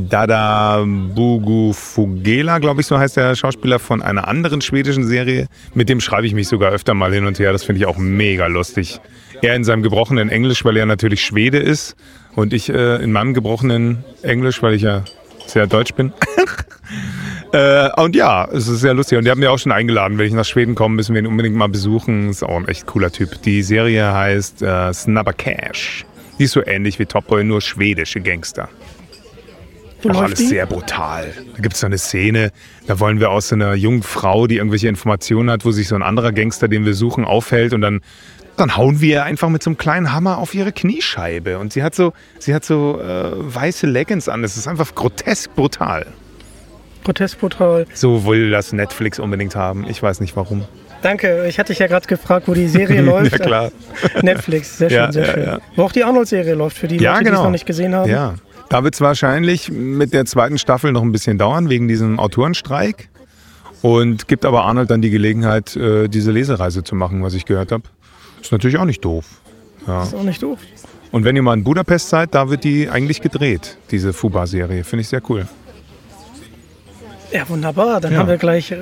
Dada 0.09 0.83
Bugu 0.85 1.73
Fugela, 1.73 2.59
glaube 2.59 2.81
ich, 2.81 2.87
so 2.87 2.97
heißt 2.97 3.17
der 3.17 3.35
Schauspieler 3.35 3.79
von 3.79 4.01
einer 4.01 4.27
anderen 4.27 4.61
schwedischen 4.61 5.05
Serie. 5.05 5.47
Mit 5.73 5.89
dem 5.89 5.99
schreibe 5.99 6.27
ich 6.27 6.33
mich 6.33 6.47
sogar 6.47 6.71
öfter 6.71 6.93
mal 6.93 7.13
hin 7.13 7.25
und 7.25 7.39
her. 7.39 7.51
Das 7.51 7.63
finde 7.63 7.79
ich 7.79 7.85
auch 7.85 7.97
mega 7.97 8.47
lustig. 8.47 8.99
Er 9.41 9.55
in 9.55 9.63
seinem 9.63 9.83
gebrochenen 9.83 10.29
Englisch, 10.29 10.63
weil 10.65 10.77
er 10.77 10.85
natürlich 10.85 11.21
Schwede 11.21 11.57
ist. 11.57 11.95
Und 12.35 12.53
ich 12.53 12.69
äh, 12.69 13.03
in 13.03 13.11
meinem 13.11 13.33
gebrochenen 13.33 14.03
Englisch, 14.21 14.61
weil 14.61 14.75
ich 14.75 14.83
ja 14.83 15.03
sehr 15.45 15.67
deutsch 15.67 15.93
bin. 15.93 16.13
Äh, 17.53 17.89
und 18.01 18.13
ja, 18.13 18.45
es 18.51 18.67
ist 18.67 18.81
sehr 18.81 18.93
lustig. 18.93 19.17
Und 19.17 19.23
die 19.23 19.31
haben 19.31 19.39
mir 19.39 19.51
auch 19.51 19.57
schon 19.57 19.71
eingeladen. 19.71 20.17
Wenn 20.17 20.27
ich 20.27 20.33
nach 20.33 20.43
Schweden 20.43 20.75
komme, 20.75 20.95
müssen 20.95 21.15
wir 21.15 21.21
ihn 21.21 21.27
unbedingt 21.27 21.55
mal 21.55 21.69
besuchen. 21.69 22.29
Ist 22.29 22.43
auch 22.43 22.57
ein 22.57 22.67
echt 22.67 22.85
cooler 22.87 23.09
Typ. 23.09 23.41
Die 23.43 23.63
Serie 23.63 24.13
heißt 24.13 24.61
äh, 24.61 24.93
Snabba 24.93 25.31
Cash. 25.31 26.05
Die 26.39 26.43
ist 26.43 26.51
so 26.51 26.65
ähnlich 26.65 26.99
wie 26.99 27.05
Top 27.05 27.27
Boy, 27.27 27.45
nur 27.45 27.61
schwedische 27.61 28.19
Gangster. 28.19 28.67
Wo 30.03 30.09
Auch 30.09 30.13
läuft 30.13 30.25
alles 30.25 30.39
die? 30.39 30.45
sehr 30.47 30.65
brutal. 30.65 31.33
Da 31.55 31.61
gibt 31.61 31.73
es 31.73 31.79
so 31.79 31.85
eine 31.87 31.97
Szene, 31.97 32.51
da 32.85 32.99
wollen 32.99 33.19
wir 33.19 33.31
aus 33.31 33.49
so 33.49 33.55
einer 33.55 33.73
jungen 33.73 34.03
Frau, 34.03 34.45
die 34.47 34.57
irgendwelche 34.57 34.87
Informationen 34.87 35.49
hat, 35.49 35.65
wo 35.65 35.71
sich 35.71 35.87
so 35.87 35.95
ein 35.95 36.03
anderer 36.03 36.31
Gangster, 36.31 36.67
den 36.67 36.85
wir 36.85 36.93
suchen, 36.93 37.25
aufhält 37.25 37.73
und 37.73 37.81
dann, 37.81 38.01
dann 38.57 38.77
hauen 38.77 39.01
wir 39.01 39.09
ihr 39.09 39.23
einfach 39.23 39.49
mit 39.49 39.63
so 39.63 39.69
einem 39.71 39.77
kleinen 39.77 40.13
Hammer 40.13 40.37
auf 40.37 40.53
ihre 40.53 40.71
Kniescheibe. 40.71 41.57
Und 41.57 41.73
sie 41.73 41.81
hat 41.83 41.95
so, 41.95 42.13
sie 42.39 42.53
hat 42.53 42.63
so 42.63 42.99
äh, 43.01 43.31
weiße 43.35 43.87
Leggings 43.87 44.29
an. 44.29 44.41
Das 44.43 44.55
ist 44.55 44.67
einfach 44.67 44.93
grotesk 44.93 45.55
brutal. 45.55 46.05
Protestportal. 47.03 47.85
So 47.93 48.25
will 48.25 48.49
das 48.51 48.73
Netflix 48.73 49.19
unbedingt 49.19 49.55
haben. 49.55 49.85
Ich 49.89 50.01
weiß 50.03 50.19
nicht 50.19 50.35
warum. 50.35 50.65
Danke, 51.01 51.45
ich 51.47 51.59
hatte 51.59 51.71
dich 51.71 51.79
ja 51.79 51.87
gerade 51.87 52.07
gefragt, 52.07 52.47
wo 52.47 52.53
die 52.53 52.67
Serie 52.67 53.01
läuft. 53.03 53.31
Ja, 53.31 53.37
klar. 53.37 53.71
Netflix, 54.23 54.77
sehr 54.77 54.89
schön, 54.89 54.97
Ja, 54.97 55.11
sehr 55.11 55.25
schön. 55.25 55.43
ja. 55.43 55.59
Wo 55.75 55.83
auch 55.83 55.91
die 55.91 56.03
Arnold-Serie 56.03 56.55
läuft, 56.55 56.77
für 56.77 56.87
die 56.87 56.97
Leute, 56.97 57.19
die 57.19 57.25
es 57.25 57.29
genau. 57.31 57.43
noch 57.45 57.51
nicht 57.51 57.65
gesehen 57.65 57.93
haben. 57.95 58.09
Ja. 58.09 58.33
Da 58.69 58.83
wird 58.83 58.95
es 58.95 59.01
wahrscheinlich 59.01 59.71
mit 59.71 60.13
der 60.13 60.25
zweiten 60.25 60.57
Staffel 60.57 60.91
noch 60.91 61.01
ein 61.01 61.11
bisschen 61.11 61.37
dauern, 61.37 61.69
wegen 61.69 61.87
diesem 61.87 62.19
Autorenstreik. 62.19 63.09
Und 63.81 64.27
gibt 64.27 64.43
aber 64.43 64.65
Arnold 64.65 64.89
dann 64.89 65.01
die 65.01 65.11
Gelegenheit, 65.11 65.75
äh, 65.75 66.07
diese 66.07 66.31
Lesereise 66.31 66.83
zu 66.83 66.95
machen, 66.95 67.21
was 67.23 67.33
ich 67.35 67.45
gehört 67.45 67.71
habe. 67.71 67.83
Ist 68.41 68.51
natürlich 68.51 68.77
auch 68.77 68.85
nicht 68.85 69.05
doof. 69.05 69.25
Ja. 69.85 70.03
Ist 70.03 70.15
auch 70.15 70.23
nicht 70.23 70.41
doof. 70.41 70.59
Und 71.11 71.23
wenn 71.23 71.35
ihr 71.35 71.43
mal 71.43 71.53
in 71.53 71.63
Budapest 71.63 72.09
seid, 72.09 72.33
da 72.35 72.49
wird 72.49 72.63
die 72.63 72.89
eigentlich 72.89 73.21
gedreht, 73.21 73.77
diese 73.91 74.11
Fuba-Serie. 74.13 74.83
Finde 74.83 75.01
ich 75.01 75.07
sehr 75.07 75.21
cool. 75.29 75.47
Ja, 77.31 77.47
wunderbar. 77.47 78.01
Dann 78.01 78.13
Ja. 78.13 78.19
haben 78.19 78.27
wir 78.27 78.37
gleich. 78.37 78.73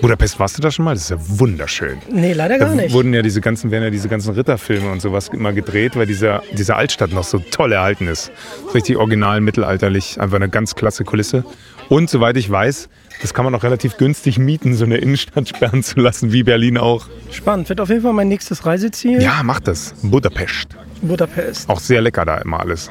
Budapest 0.00 0.38
warst 0.38 0.56
du 0.56 0.62
da 0.62 0.70
schon 0.70 0.84
mal? 0.84 0.94
Das 0.94 1.04
ist 1.04 1.10
ja 1.10 1.16
wunderschön. 1.20 1.98
Nee, 2.10 2.32
leider 2.32 2.58
gar 2.58 2.68
Da 2.70 2.74
nicht. 2.74 2.92
wurden 2.92 3.12
ja 3.12 3.22
diese 3.22 3.40
ganzen, 3.40 3.70
werden 3.70 3.84
ja 3.84 3.90
diese 3.90 4.08
ganzen 4.08 4.34
Ritterfilme 4.34 4.90
und 4.90 5.00
sowas 5.02 5.28
immer 5.28 5.52
gedreht, 5.52 5.96
weil 5.96 6.06
dieser, 6.06 6.42
diese 6.56 6.76
Altstadt 6.76 7.12
noch 7.12 7.24
so 7.24 7.38
toll 7.38 7.72
erhalten 7.72 8.06
ist. 8.06 8.32
Richtig 8.74 8.96
original, 8.96 9.40
mittelalterlich, 9.40 10.20
einfach 10.20 10.36
eine 10.36 10.48
ganz 10.48 10.74
klasse 10.74 11.04
Kulisse. 11.04 11.44
Und 11.88 12.08
soweit 12.08 12.36
ich 12.36 12.48
weiß, 12.50 12.88
das 13.20 13.34
kann 13.34 13.44
man 13.44 13.54
auch 13.54 13.62
relativ 13.62 13.98
günstig 13.98 14.38
mieten, 14.38 14.74
so 14.74 14.84
eine 14.84 14.96
Innenstadt 14.98 15.48
sperren 15.54 15.82
zu 15.82 16.00
lassen, 16.00 16.32
wie 16.32 16.42
Berlin 16.44 16.78
auch. 16.78 17.06
Spannend. 17.30 17.68
Wird 17.68 17.80
auf 17.80 17.88
jeden 17.90 18.02
Fall 18.02 18.12
mein 18.14 18.28
nächstes 18.28 18.64
Reiseziel. 18.64 19.20
Ja, 19.22 19.42
macht 19.42 19.68
das. 19.68 19.94
Budapest. 20.02 20.68
Budapest. 21.02 21.68
Auch 21.68 21.80
sehr 21.80 22.00
lecker 22.00 22.24
da 22.24 22.38
immer 22.38 22.60
alles. 22.60 22.90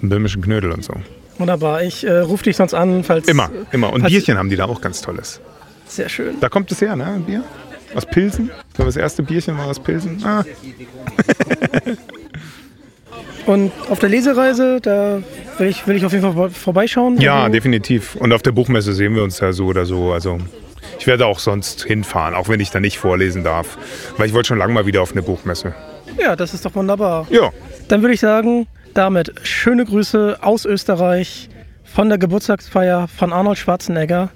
Böhmischen 0.00 0.42
Knödel 0.42 0.72
und 0.72 0.84
so. 0.84 0.94
Wunderbar. 1.38 1.82
Ich 1.82 2.06
äh, 2.06 2.18
rufe 2.20 2.44
dich 2.44 2.56
sonst 2.56 2.72
an, 2.72 3.04
falls. 3.04 3.28
Immer, 3.28 3.50
immer. 3.72 3.92
Und 3.92 4.06
Bierchen 4.06 4.38
haben 4.38 4.48
die 4.48 4.56
da 4.56 4.64
auch 4.66 4.80
ganz 4.80 5.02
tolles. 5.02 5.40
Sehr 5.86 6.08
schön. 6.08 6.36
Da 6.40 6.48
kommt 6.48 6.70
es 6.72 6.80
her, 6.80 6.96
ne? 6.96 7.22
Bier? 7.26 7.42
Aus 7.94 8.04
Pilsen? 8.06 8.50
Ich 8.68 8.74
glaube, 8.74 8.88
das 8.88 8.96
erste 8.96 9.22
Bierchen 9.22 9.56
war 9.56 9.66
aus 9.66 9.78
Pilsen. 9.80 10.22
Ah, 10.24 10.44
Und 13.46 13.70
auf 13.88 14.00
der 14.00 14.08
Lesereise, 14.08 14.80
da 14.80 15.22
will 15.58 15.68
ich, 15.68 15.86
will 15.86 15.94
ich 15.96 16.04
auf 16.04 16.12
jeden 16.12 16.24
Fall 16.24 16.32
vor- 16.32 16.50
vorbeischauen. 16.50 17.20
Ja, 17.20 17.42
Also, 17.44 17.52
definitiv. 17.52 18.16
Und 18.16 18.32
auf 18.32 18.42
der 18.42 18.50
Buchmesse 18.52 18.92
sehen 18.92 19.14
wir 19.14 19.22
uns 19.22 19.38
ja 19.38 19.52
so 19.52 19.66
oder 19.66 19.86
so. 19.86 20.12
Also 20.12 20.38
ich 20.98 21.06
werde 21.06 21.26
auch 21.26 21.38
sonst 21.38 21.84
hinfahren, 21.84 22.34
auch 22.34 22.48
wenn 22.48 22.58
ich 22.58 22.70
da 22.70 22.80
nicht 22.80 22.98
vorlesen 22.98 23.44
darf. 23.44 23.78
Weil 24.16 24.26
ich 24.26 24.34
wollte 24.34 24.48
schon 24.48 24.58
lange 24.58 24.72
mal 24.72 24.86
wieder 24.86 25.00
auf 25.00 25.12
eine 25.12 25.22
Buchmesse. 25.22 25.74
Ja, 26.18 26.34
das 26.34 26.54
ist 26.54 26.64
doch 26.64 26.74
wunderbar. 26.74 27.26
Ja, 27.30 27.50
Dann 27.88 28.02
würde 28.02 28.14
ich 28.14 28.20
sagen, 28.20 28.66
damit 28.94 29.32
schöne 29.44 29.84
Grüße 29.84 30.38
aus 30.40 30.64
Österreich 30.64 31.48
von 31.84 32.08
der 32.08 32.18
Geburtstagsfeier 32.18 33.06
von 33.06 33.32
Arnold 33.32 33.58
Schwarzenegger. 33.58 34.30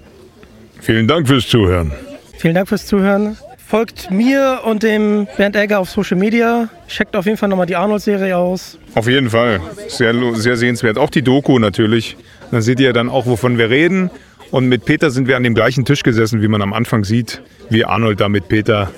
Vielen 0.81 1.07
Dank 1.07 1.27
fürs 1.27 1.47
Zuhören. 1.47 1.91
Vielen 2.37 2.55
Dank 2.55 2.67
fürs 2.67 2.85
Zuhören. 2.85 3.37
Folgt 3.65 4.11
mir 4.11 4.61
und 4.65 4.83
dem 4.83 5.27
Bernd 5.37 5.55
Egger 5.55 5.79
auf 5.79 5.89
Social 5.89 6.17
Media. 6.17 6.67
Checkt 6.89 7.15
auf 7.15 7.25
jeden 7.25 7.37
Fall 7.37 7.47
nochmal 7.47 7.67
die 7.67 7.77
Arnold-Serie 7.77 8.35
aus. 8.35 8.77
Auf 8.95 9.07
jeden 9.07 9.29
Fall. 9.29 9.61
Sehr, 9.87 10.13
sehr 10.35 10.57
sehenswert. 10.57 10.97
Auch 10.97 11.09
die 11.09 11.21
Doku 11.21 11.57
natürlich. 11.57 12.17
Dann 12.51 12.61
seht 12.61 12.81
ihr 12.81 12.91
dann 12.91 13.09
auch, 13.09 13.27
wovon 13.27 13.57
wir 13.57 13.69
reden. 13.69 14.09
Und 14.51 14.67
mit 14.67 14.83
Peter 14.83 15.09
sind 15.09 15.29
wir 15.29 15.37
an 15.37 15.43
dem 15.43 15.55
gleichen 15.55 15.85
Tisch 15.85 16.03
gesessen, 16.03 16.41
wie 16.41 16.49
man 16.49 16.61
am 16.61 16.73
Anfang 16.73 17.05
sieht, 17.05 17.41
wie 17.69 17.85
Arnold 17.85 18.19
da 18.19 18.27
mit 18.27 18.49
Peter 18.49 18.91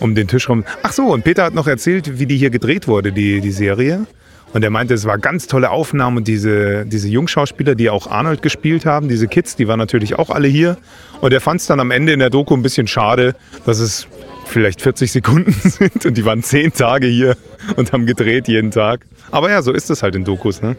um 0.00 0.14
den 0.14 0.26
Tisch 0.26 0.48
rum. 0.48 0.64
Ach 0.82 0.92
so, 0.92 1.12
und 1.12 1.24
Peter 1.24 1.44
hat 1.44 1.54
noch 1.54 1.66
erzählt, 1.66 2.18
wie 2.18 2.24
die 2.24 2.38
hier 2.38 2.50
gedreht 2.50 2.88
wurde, 2.88 3.12
die, 3.12 3.42
die 3.42 3.50
Serie. 3.50 4.06
Und 4.54 4.62
er 4.62 4.70
meinte, 4.70 4.94
es 4.94 5.04
war 5.04 5.18
ganz 5.18 5.46
tolle 5.48 5.70
Aufnahmen 5.70 6.16
und 6.18 6.28
diese, 6.28 6.86
diese 6.86 7.08
Jungschauspieler, 7.08 7.74
die 7.74 7.90
auch 7.90 8.06
Arnold 8.10 8.40
gespielt 8.40 8.86
haben, 8.86 9.08
diese 9.08 9.26
Kids, 9.28 9.56
die 9.56 9.66
waren 9.68 9.78
natürlich 9.80 10.16
auch 10.18 10.30
alle 10.30 10.46
hier. 10.48 10.76
Und 11.20 11.32
er 11.32 11.40
fand 11.40 11.60
es 11.60 11.66
dann 11.66 11.80
am 11.80 11.90
Ende 11.90 12.12
in 12.12 12.20
der 12.20 12.30
Doku 12.30 12.54
ein 12.54 12.62
bisschen 12.62 12.86
schade, 12.86 13.34
dass 13.66 13.80
es 13.80 14.06
vielleicht 14.46 14.80
40 14.80 15.10
Sekunden 15.10 15.52
sind 15.62 16.06
und 16.06 16.16
die 16.16 16.24
waren 16.24 16.42
zehn 16.42 16.72
Tage 16.72 17.06
hier 17.08 17.36
und 17.76 17.92
haben 17.92 18.06
gedreht 18.06 18.46
jeden 18.48 18.70
Tag. 18.70 19.00
Aber 19.32 19.50
ja, 19.50 19.60
so 19.60 19.72
ist 19.72 19.90
es 19.90 20.02
halt 20.02 20.14
in 20.14 20.24
Dokus, 20.24 20.62
ne? 20.62 20.76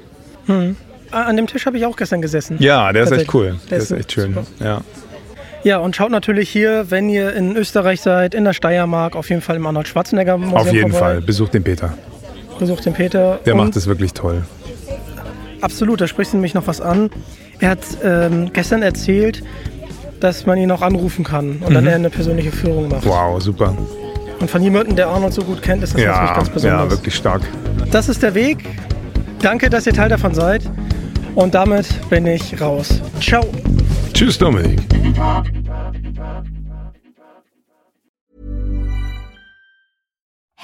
Ah, 1.11 1.23
An 1.23 1.35
dem 1.35 1.47
Tisch 1.47 1.65
habe 1.65 1.77
ich 1.77 1.85
auch 1.85 1.97
gestern 1.97 2.21
gesessen. 2.21 2.57
Ja, 2.59 2.93
der 2.93 3.03
ist 3.03 3.11
echt 3.11 3.33
cool. 3.33 3.59
Der 3.63 3.69
Der 3.69 3.77
ist 3.79 3.91
ist 3.91 3.97
echt 3.99 4.11
schön. 4.13 4.33
super. 4.35 4.45
Ja. 4.63 4.81
Ja, 5.63 5.79
und 5.79 5.95
schaut 5.95 6.11
natürlich 6.11 6.47
hier, 6.49 6.91
wenn 6.91 7.09
ihr 7.09 7.33
in 7.33 7.57
Österreich 7.57 7.99
seid, 8.01 8.35
in 8.35 8.43
der 8.45 8.53
Steiermark, 8.53 9.15
auf 9.15 9.29
jeden 9.29 9.41
Fall 9.41 9.55
im 9.55 9.65
Arnold 9.65 9.87
Schwarzenegger 9.87 10.37
Museum 10.37 10.55
Auf 10.61 10.71
jeden 10.71 10.91
vorbei. 10.91 11.05
Fall. 11.15 11.21
Besucht 11.21 11.55
den 11.55 11.63
Peter. 11.63 11.97
Besucht 12.59 12.85
den 12.85 12.93
Peter. 12.93 13.39
Der 13.45 13.53
und 13.53 13.59
macht 13.61 13.75
es 13.75 13.87
wirklich 13.87 14.13
toll. 14.13 14.43
Absolut, 15.61 16.01
da 16.01 16.07
sprichst 16.07 16.33
du 16.33 16.37
nämlich 16.37 16.53
noch 16.53 16.67
was 16.67 16.81
an. 16.81 17.09
Er 17.59 17.69
hat 17.69 17.79
ähm, 18.03 18.51
gestern 18.53 18.81
erzählt, 18.81 19.43
dass 20.19 20.45
man 20.45 20.57
ihn 20.57 20.71
auch 20.71 20.81
anrufen 20.81 21.23
kann 21.25 21.57
und 21.65 21.73
dann 21.73 21.85
er 21.87 21.95
eine 21.95 22.09
persönliche 22.09 22.51
Führung 22.51 22.89
macht. 22.89 23.05
Mhm. 23.05 23.09
Wow, 23.09 23.41
super. 23.41 23.75
Und 24.39 24.49
von 24.51 24.61
jemandem, 24.61 24.95
der 24.95 25.07
Arnold 25.07 25.33
so 25.33 25.43
gut 25.43 25.61
kennt, 25.61 25.83
ist 25.83 25.93
das 25.93 26.01
natürlich 26.01 26.29
Ja, 26.29 26.35
ganz 26.35 26.49
besonders. 26.49 26.83
ja, 26.83 26.91
wirklich 26.91 27.15
stark. 27.15 27.41
Das 27.91 28.09
ist 28.09 28.21
der 28.21 28.35
Weg. 28.35 28.65
Danke, 29.41 29.69
dass 29.69 29.87
ihr 29.87 29.93
Teil 29.93 30.09
davon 30.09 30.33
seid. 30.33 30.61
Und 31.35 31.53
damit 31.55 31.87
bin 32.09 32.25
ich 32.27 32.59
raus. 32.61 33.01
Ciao. 33.21 33.45
Tschüss, 34.13 34.37
Dominik. 34.37 34.81